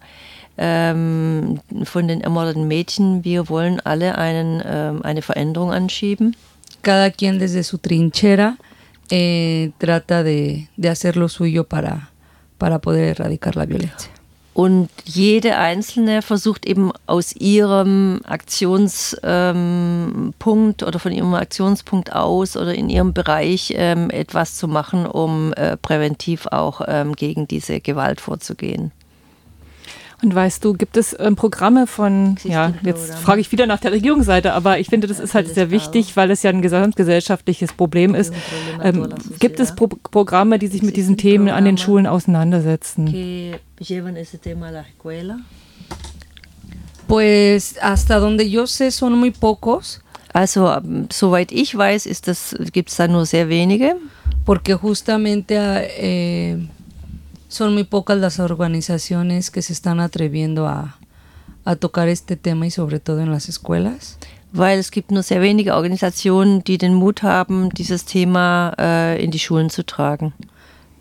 [0.58, 6.36] ähm, von den ermordeten Mädchen, wir wollen alle einen, ähm, eine Veränderung anschieben.
[6.82, 8.58] Cada quien desde su trinchera
[9.10, 12.10] eh, trata de, de hacer lo suyo para,
[12.58, 14.19] para poder erradicar la violencia.
[14.60, 20.34] Und jede Einzelne versucht eben aus ihrem Aktionspunkt ähm,
[20.86, 25.78] oder von ihrem Aktionspunkt aus oder in ihrem Bereich ähm, etwas zu machen, um äh,
[25.78, 28.92] präventiv auch ähm, gegen diese Gewalt vorzugehen.
[30.22, 33.94] Und weißt du, gibt es ähm, Programme von, ja, jetzt frage ich wieder nach der
[33.94, 38.16] Regierungsseite, aber ich finde, das ist halt sehr wichtig, weil es ja ein gesamtgesellschaftliches Problem
[38.16, 38.34] ist.
[38.84, 43.08] Ähm, gibt es Pro Programme, die sich mit diesen Themen an den Schulen auseinandersetzen?
[47.08, 50.00] Pues hasta donde yo sé son muy pocos.
[50.32, 50.78] Also,
[51.12, 52.08] soweit ich weiß,
[52.72, 53.96] gibt es da nur sehr wenige.
[54.50, 55.54] porque justamente
[56.00, 56.58] eh,
[57.50, 60.98] son muy pocas las organizaciones que se están atreviendo a,
[61.66, 64.18] a tocar este tema y sobre todo en las escuelas.
[64.52, 69.30] Weil es gibt nur sehr wenige Organisationen, die den Mut haben, dieses Thema äh, in
[69.30, 70.34] die Schulen zu tragen.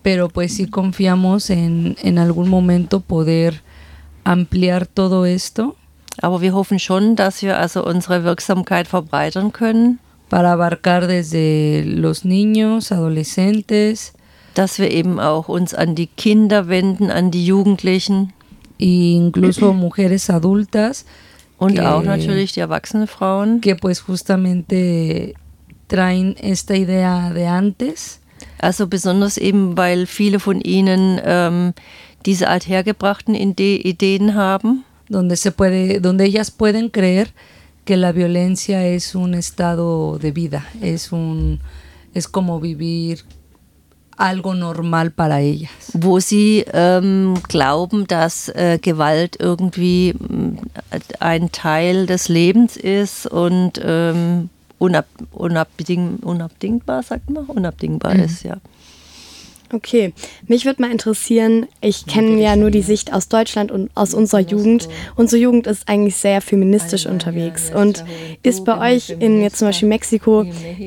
[0.03, 3.63] Pero pues sí confiamos en, en algún momento poder
[4.25, 5.77] ampliar todo esto.
[6.21, 9.99] Aber wir hoffen schon, dass wir also unsere Wirksamkeit verbreitern können.
[10.29, 14.13] Para abarcar desde los niños, adolescentes.
[14.59, 18.33] Dass wir eben auch uns an die Kinder wenden, an die Jugendlichen.
[18.77, 21.05] Incluso mujeres adultas.
[21.59, 23.61] Und que, auch natürlich die erwachsene Frauen.
[23.61, 25.35] Que pues justamente
[25.87, 28.19] traen esta idea de antes.
[28.59, 31.73] Also besonders eben, weil viele von ihnen ähm,
[32.27, 34.85] diese althergebrachten Ideen haben.
[35.09, 37.29] Donde, se puede, donde ellas pueden creer
[37.85, 41.61] que la violencia es un estado de vida, es, un,
[42.13, 43.25] es como vivir
[44.19, 45.71] algo normal para ellas.
[45.95, 53.81] Wo sie ähm, glauben, dass äh, Gewalt irgendwie äh, ein Teil des Lebens ist und
[53.83, 58.21] ähm, unab, unabding, unabdingbar, sagt man, unabdingbar mhm.
[58.21, 58.57] ist, ja.
[59.71, 60.15] Okay,
[60.47, 64.41] mich würde mal interessieren, ich kenne ja nur die Sicht aus Deutschland und aus unserer
[64.41, 64.89] Jugend.
[65.15, 67.71] Unsere Jugend ist eigentlich sehr feministisch unterwegs.
[67.75, 68.05] Und
[68.43, 70.47] ist bei euch in jetzt zum Beispiel Mexiko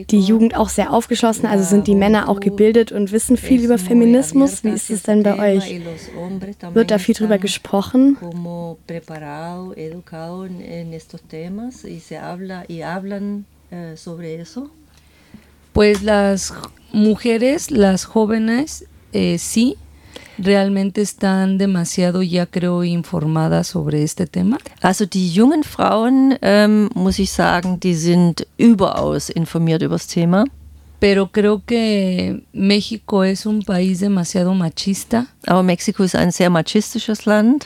[0.09, 1.45] die Jugend auch sehr aufgeschlossen?
[1.45, 4.63] Also sind die Männer auch gebildet und wissen viel über Feminismus?
[4.63, 5.81] Wie ist es denn bei euch?
[6.73, 8.17] Wird da viel drüber gesprochen?
[15.73, 16.53] Pues las
[16.91, 19.77] mujeres, las jóvenes, eh, sí,
[20.37, 24.57] realmente están demasiado, ya creo, informadas sobre este tema.
[24.81, 30.45] Also die jungen Frauen, ähm, muss ich sagen, die sind überaus informiert über das Thema.
[30.99, 35.25] Pero creo que México es un país demasiado machista.
[35.47, 37.65] Aber Mexiko ist ein sehr machistisches Land.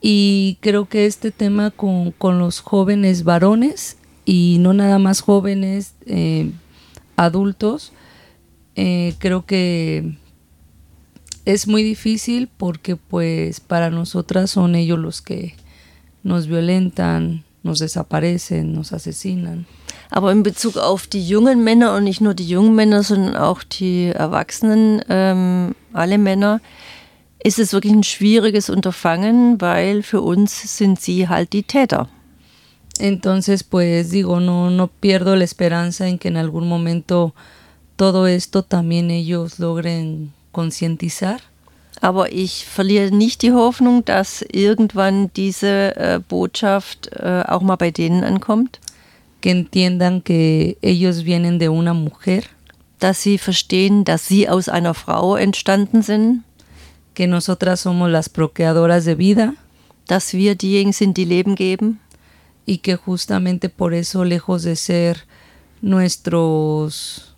[0.00, 5.94] Y creo que este tema con, con los jóvenes varones y no nada más jóvenes
[6.06, 6.52] eh,
[7.16, 7.92] adultos,
[8.76, 10.16] eh, creo que
[11.44, 15.54] es muy difícil porque pues para nosotras son ellos los que
[16.22, 19.66] nos violentan, nos desaparecen, nos asesinan.
[20.10, 23.62] Aber in Bezug auf die jungen Männer und nicht nur die jungen Männer, sondern auch
[23.62, 26.60] die Erwachsenen, ähm, alle Männer,
[27.42, 32.08] ist es wirklich ein schwieriges Unterfangen, weil für uns sind sie halt die Täter.
[32.98, 37.34] Entonces, pues digo, no, no pierdo la esperanza en que en algún momento
[37.96, 41.40] todo esto también ellos logren concientizar.
[42.00, 47.90] Aber ich verliere nicht die Hoffnung, dass irgendwann diese äh, Botschaft äh, auch mal bei
[47.90, 48.80] denen ankommt.
[49.40, 52.42] Que entiendan que ellos vienen de una mujer.
[52.98, 56.42] Dass sie verstehen, dass sie aus einer Frau entstanden sind.
[57.14, 59.54] Que nosotras somos las procreadoras de vida.
[60.06, 62.00] Dass wir diejenigen sind, die Leben geben.
[62.66, 65.26] Y que justamente por eso, lejos de ser
[65.82, 67.34] nuestros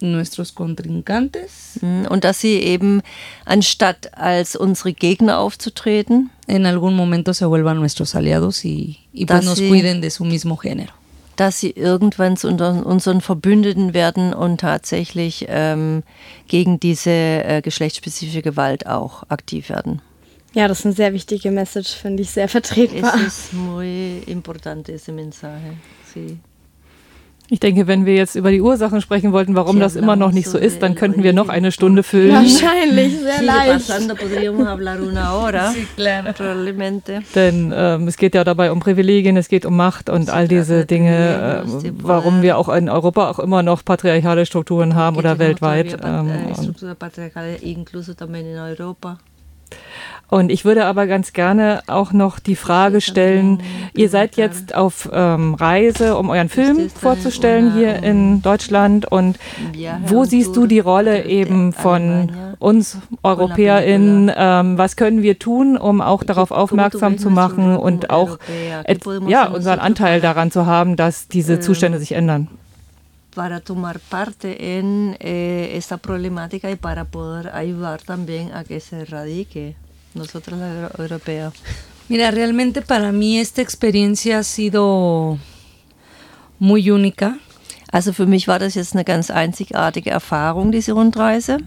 [0.00, 1.78] nuestros contrincantes.
[1.80, 3.02] Mm, und dass sie eben,
[3.44, 9.44] anstatt als unsere Gegner aufzutreten, en algún momento se vuelvan nuestros aliados y, y pues
[9.44, 10.92] nos sie, cuiden de su mismo género.
[11.36, 16.04] Dass sie irgendwann zu unseren Verbündeten werden und tatsächlich ähm,
[16.46, 20.00] gegen diese äh, geschlechtsspezifische Gewalt auch aktiv werden.
[20.54, 23.14] Ja, das ist eine sehr wichtige Message, finde ich sehr vertretbar.
[23.16, 25.76] Es ist muy importante ese mensaje,
[26.12, 26.38] sí.
[27.50, 30.48] Ich denke, wenn wir jetzt über die Ursachen sprechen wollten, warum das immer noch nicht
[30.48, 32.32] so ist, dann könnten wir noch eine Stunde füllen.
[32.32, 33.90] Wahrscheinlich, sehr leicht.
[37.34, 40.86] Denn ähm, es geht ja dabei um Privilegien, es geht um Macht und all diese
[40.86, 45.98] Dinge, äh, warum wir auch in Europa auch immer noch patriarchale Strukturen haben oder weltweit.
[46.02, 46.30] Ähm,
[50.34, 53.62] und ich würde aber ganz gerne auch noch die Frage stellen,
[53.94, 59.06] ihr seid jetzt auf ähm, Reise, um euren Film vorzustellen hier in Deutschland.
[59.06, 59.38] Und
[60.06, 64.32] wo siehst du die Rolle eben von uns EuropäerInnen?
[64.34, 68.40] Ähm, was können wir tun, um auch darauf aufmerksam zu machen und auch
[69.28, 72.48] ja, unseren Anteil daran zu haben, dass diese Zustände sich ändern?
[73.36, 79.00] para tomar parte en eh, esta problemática y para poder ayudar también a que se
[79.00, 79.74] erradique.
[80.14, 81.52] Nosotros la europea?
[82.08, 85.38] Mira, realmente para mí esta experiencia ha sido
[86.58, 87.38] muy única.
[87.90, 91.58] Also für mich war das jetzt eine ganz einzigartige Erfahrung, diese Rundreise.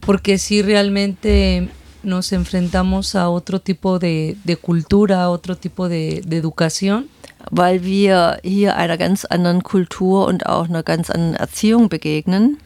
[0.00, 1.68] Porque sí realmente
[2.02, 7.08] nos enfrentamos a otro tipo de, de cultura, otro tipo de, de educación.
[7.50, 12.58] Weil wir hier einer ganz anderen Kultur und auch einer ganz anderen Erziehung begegnen.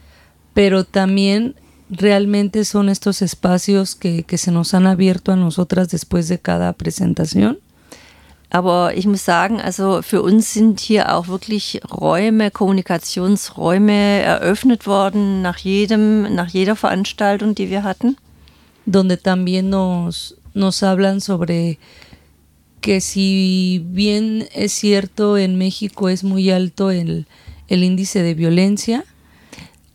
[0.53, 1.55] pero también
[1.97, 6.73] realmente son estos espacios que, que se nos han abierto a nosotras después de cada
[6.73, 7.59] presentación.
[8.53, 15.41] Aber ich muss sagen, also für uns sind hier auch wirklich Räume, Kommunikationsräume eröffnet worden
[15.41, 18.15] nach jedem, nach jeder Veranstaltung, die wir hatten.
[18.85, 21.79] Donde también nos, nos hablan sobre
[22.79, 27.25] que si bien es cierto en México es muy alto el,
[27.69, 29.03] el índice de violencia,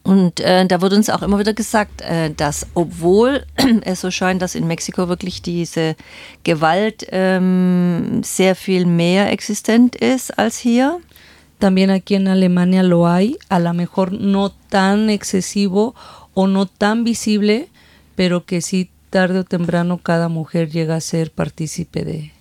[0.08, 3.44] Und äh, da wird uns auch immer wieder gesagt, äh, dass obwohl
[3.82, 5.96] es so scheint, dass in Mexiko wirklich diese
[6.44, 10.98] Gewalt ähm, sehr viel mehr existent ist als hier.
[11.60, 15.94] También aquí en Alemania lo hay, a lo mejor no tan excesivo
[16.32, 17.68] o no tan visible,
[18.16, 22.32] pero que sí tarde o temprano cada mujer llega a ser partícipe de,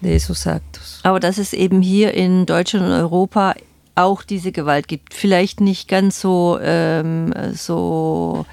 [0.00, 1.00] de esos actos.
[1.02, 3.56] Aber dass es eben hier in Deutschland und Europa
[3.94, 5.14] auch diese Gewalt gibt.
[5.14, 8.46] Vielleicht nicht ganz so, ähm, so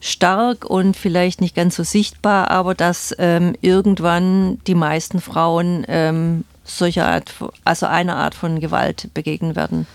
[0.00, 6.44] stark und vielleicht nicht ganz so sichtbar, aber dass ähm, irgendwann die meisten Frauen ähm,
[6.64, 7.32] solcher Art,
[7.64, 9.86] also einer Art von Gewalt begegnen werden.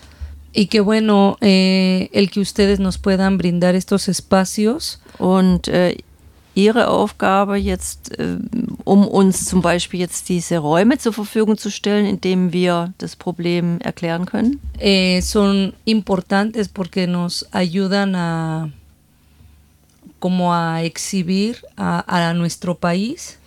[0.54, 5.00] Y qué bueno eh, el que ustedes nos puedan brindar estos espacios.
[5.20, 5.98] Und äh,
[6.58, 8.40] Ihre Aufgabe jetzt, äh,
[8.84, 13.80] um uns zum Beispiel jetzt diese Räume zur Verfügung zu stellen, indem wir das Problem
[13.82, 14.60] erklären können?
[14.80, 18.72] Eh, son importantes porque nos ayudan a
[20.20, 23.38] como a exhibir a, a nuestro país.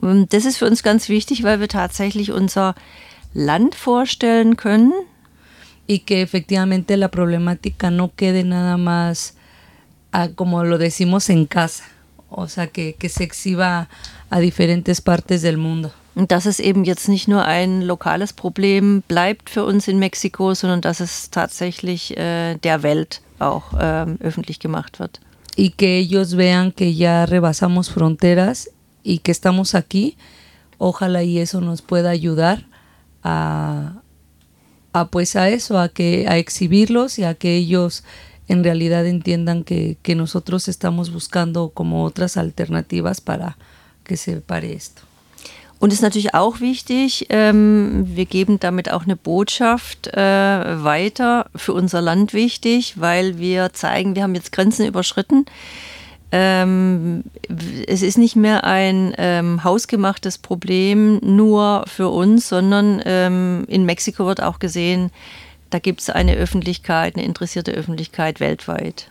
[0.00, 2.74] Das ist für uns ganz wichtig, weil wir tatsächlich unser
[3.32, 4.92] Land vorstellen können.
[5.86, 9.34] Y que efectivamente la problemática no quede nada más
[10.10, 11.84] a, como lo decimos en casa.
[12.30, 13.88] O sea, que, que se exhiba
[14.30, 15.92] a diferentes partes del mundo.
[16.14, 20.54] Und dass es eben jetzt nicht nur ein lokales Problem bleibt für uns in Mexiko,
[20.54, 25.20] sondern dass es tatsächlich äh, der Welt auch äh, öffentlich gemacht wird.
[25.56, 28.70] Y que ellos vean que ya rebasamos fronteras
[29.02, 30.16] y que estamos aquí.
[30.78, 32.64] Ojalá y eso nos pueda ayudar
[33.22, 33.94] a,
[34.92, 38.04] a pues a eso, a que a exhibirlos y a que ellos
[38.50, 43.56] en realidad entiendan que, que nosotros estamos buscando como otras alternativas para
[44.02, 45.02] que se pare esto.
[45.78, 51.46] Und es ist natürlich auch wichtig, ähm, wir geben damit auch eine Botschaft äh, weiter,
[51.54, 55.46] für unser Land wichtig, weil wir zeigen, wir haben jetzt Grenzen überschritten.
[56.32, 57.24] Ähm,
[57.86, 64.26] es ist nicht mehr ein ähm, hausgemachtes Problem nur für uns, sondern ähm, in Mexiko
[64.26, 65.10] wird auch gesehen,
[65.70, 69.10] da gibt es eine Öffentlichkeit, eine interessierte Öffentlichkeit weltweit.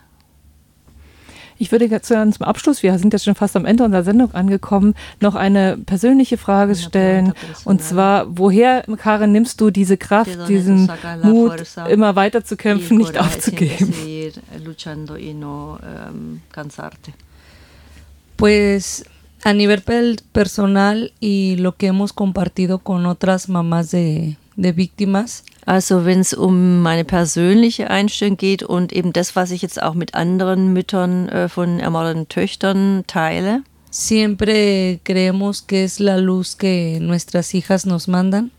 [1.62, 4.96] Ich würde jetzt zum Abschluss, wir sind jetzt schon fast am Ende unserer Sendung angekommen,
[5.20, 7.34] noch eine persönliche Frage stellen.
[7.66, 10.90] Und zwar, woher, Karin, nimmst du diese Kraft, diesen
[11.22, 13.94] Mut, immer weiter zu kämpfen, nicht aufzugeben?
[18.38, 19.04] Pues
[19.44, 19.82] a nivel
[20.32, 26.34] personal y lo que hemos compartido con otras mamás de, de víctimas, Also wenn es
[26.34, 31.30] um meine persönliche Einstellung geht und eben das, was ich jetzt auch mit anderen Müttern
[31.30, 33.62] äh, von ermordeten Töchtern teile.
[33.92, 38.50] Siempre creemos que es la luz que nuestras hijas nos mandan.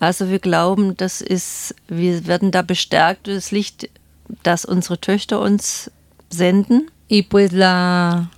[0.00, 3.88] Also wir glauben, das ist, wir werden da bestärkt durch das Licht,
[4.42, 5.92] das unsere Töchter uns
[6.28, 6.90] senden.
[7.08, 8.30] Y pues la,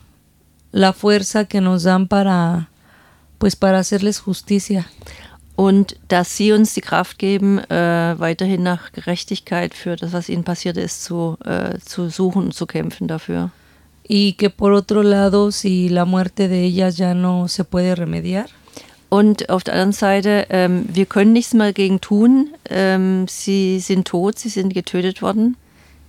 [0.73, 2.69] la fuerza que nos dan para,
[3.39, 4.85] pues para hacerles justicia
[5.61, 10.43] und dass sie uns die Kraft geben, äh, weiterhin nach Gerechtigkeit für das, was ihnen
[10.43, 13.51] passiert ist, zu, äh, zu suchen und zu kämpfen dafür.
[14.09, 18.47] Y que por otro lado, si la muerte de ellas ya no se puede remediar.
[19.11, 22.55] Und auf der anderen Seite, ähm, wir können nichts mehr dagegen tun.
[22.71, 25.59] Ähm, sie sind tot, sie sind getötet worden.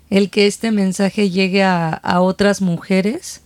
[0.10, 3.42] El que este mensaje llegue a, a otras mujeres.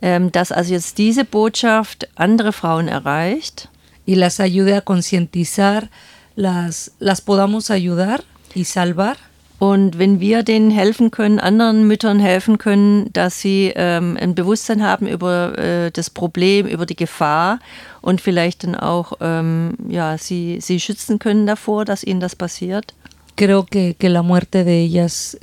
[0.00, 3.68] Ähm, dass also jetzt diese Botschaft andere Frauen erreicht
[4.06, 5.90] y las ayude a concientizar,
[6.36, 8.24] las, las podamos ayudar
[8.54, 9.16] y salvar.
[9.58, 14.82] Und wenn wir denen helfen können, anderen Müttern helfen können, dass sie ähm, ein Bewusstsein
[14.82, 17.58] haben über äh, das Problem, über die Gefahr
[18.00, 22.94] und vielleicht dann auch ähm, ja, sie, sie schützen können davor, dass ihnen das passiert.
[23.36, 25.38] Creo que, que la muerte de ellas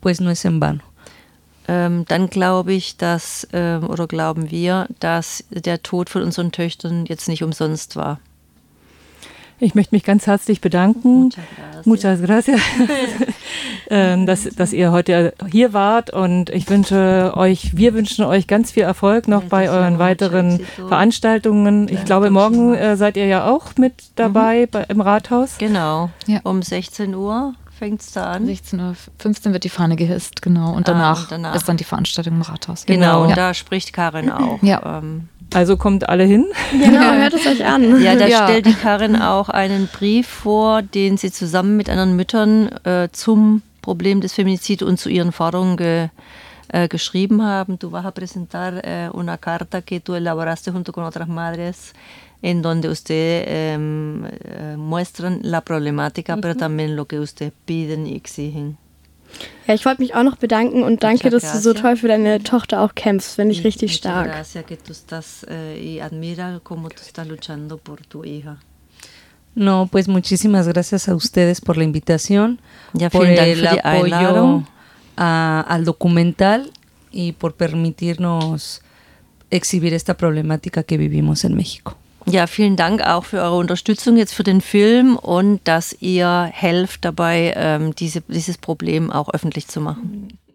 [0.00, 0.87] pues no es en vano
[1.68, 7.04] ähm, dann glaube ich, dass, ähm, oder glauben wir, dass der Tod von unseren Töchtern
[7.06, 8.18] jetzt nicht umsonst war.
[9.60, 11.30] Ich möchte mich ganz herzlich bedanken.
[11.84, 12.60] Muchas gracias.
[13.90, 18.72] Ähm, dass, dass ihr heute hier wart und ich wünsche euch, wir wünschen euch ganz
[18.72, 21.88] viel Erfolg noch bei euren weiteren Veranstaltungen.
[21.88, 24.70] Ich glaube, morgen äh, seid ihr ja auch mit dabei mhm.
[24.70, 25.56] bei, im Rathaus.
[25.56, 26.40] Genau, ja.
[26.44, 28.46] um 16 Uhr fängt es da an.
[28.46, 30.72] 16.15 Uhr wird die Fahne gehisst, genau.
[30.72, 32.84] Und danach, ah, und danach, ist dann die Veranstaltung im Rathaus.
[32.84, 33.22] Genau, genau.
[33.22, 33.36] und ja.
[33.36, 34.62] da spricht Karin auch.
[34.62, 34.98] Ja.
[34.98, 36.44] Ähm, also kommt alle hin.
[36.72, 38.00] Genau, hört es euch an.
[38.02, 38.44] Ja, da ja.
[38.44, 43.62] stellt die Karin auch einen Brief vor, den sie zusammen mit anderen Müttern äh, zum
[43.80, 46.08] Problem des Feminizids und zu ihren Forderungen ge,
[46.68, 47.78] äh, geschrieben haben.
[47.78, 51.94] Du vas a presentar äh, una carta que tú elaboraste junto con otras madres
[52.42, 56.40] en donde ustedes eh, muestran la problemática, mhm.
[56.40, 58.78] pero también lo que ustedes piden y exigen.
[59.66, 62.42] Ja, ich wollte mich auch noch bedanken und danke, dass du so toll für deine
[62.42, 63.34] Tochter auch kämpfst.
[63.34, 64.26] Finde ich richtig stark.
[64.26, 68.58] Gracias que tú estás eh, y admira cómo tú estás luchando por tu hija.
[69.54, 72.60] No, pues muchísimas gracias a ustedes por la invitación,
[72.98, 74.64] ja, por el apoyo
[75.16, 76.70] a, al documental
[77.10, 78.82] y por permitirnos
[79.50, 81.98] exhibir esta problemática que vivimos en México.
[82.30, 87.04] Ja, vielen Dank auch für eure Unterstützung jetzt für den Film und dass ihr helft
[87.04, 90.38] dabei, ähm, diese, dieses Problem auch öffentlich zu machen.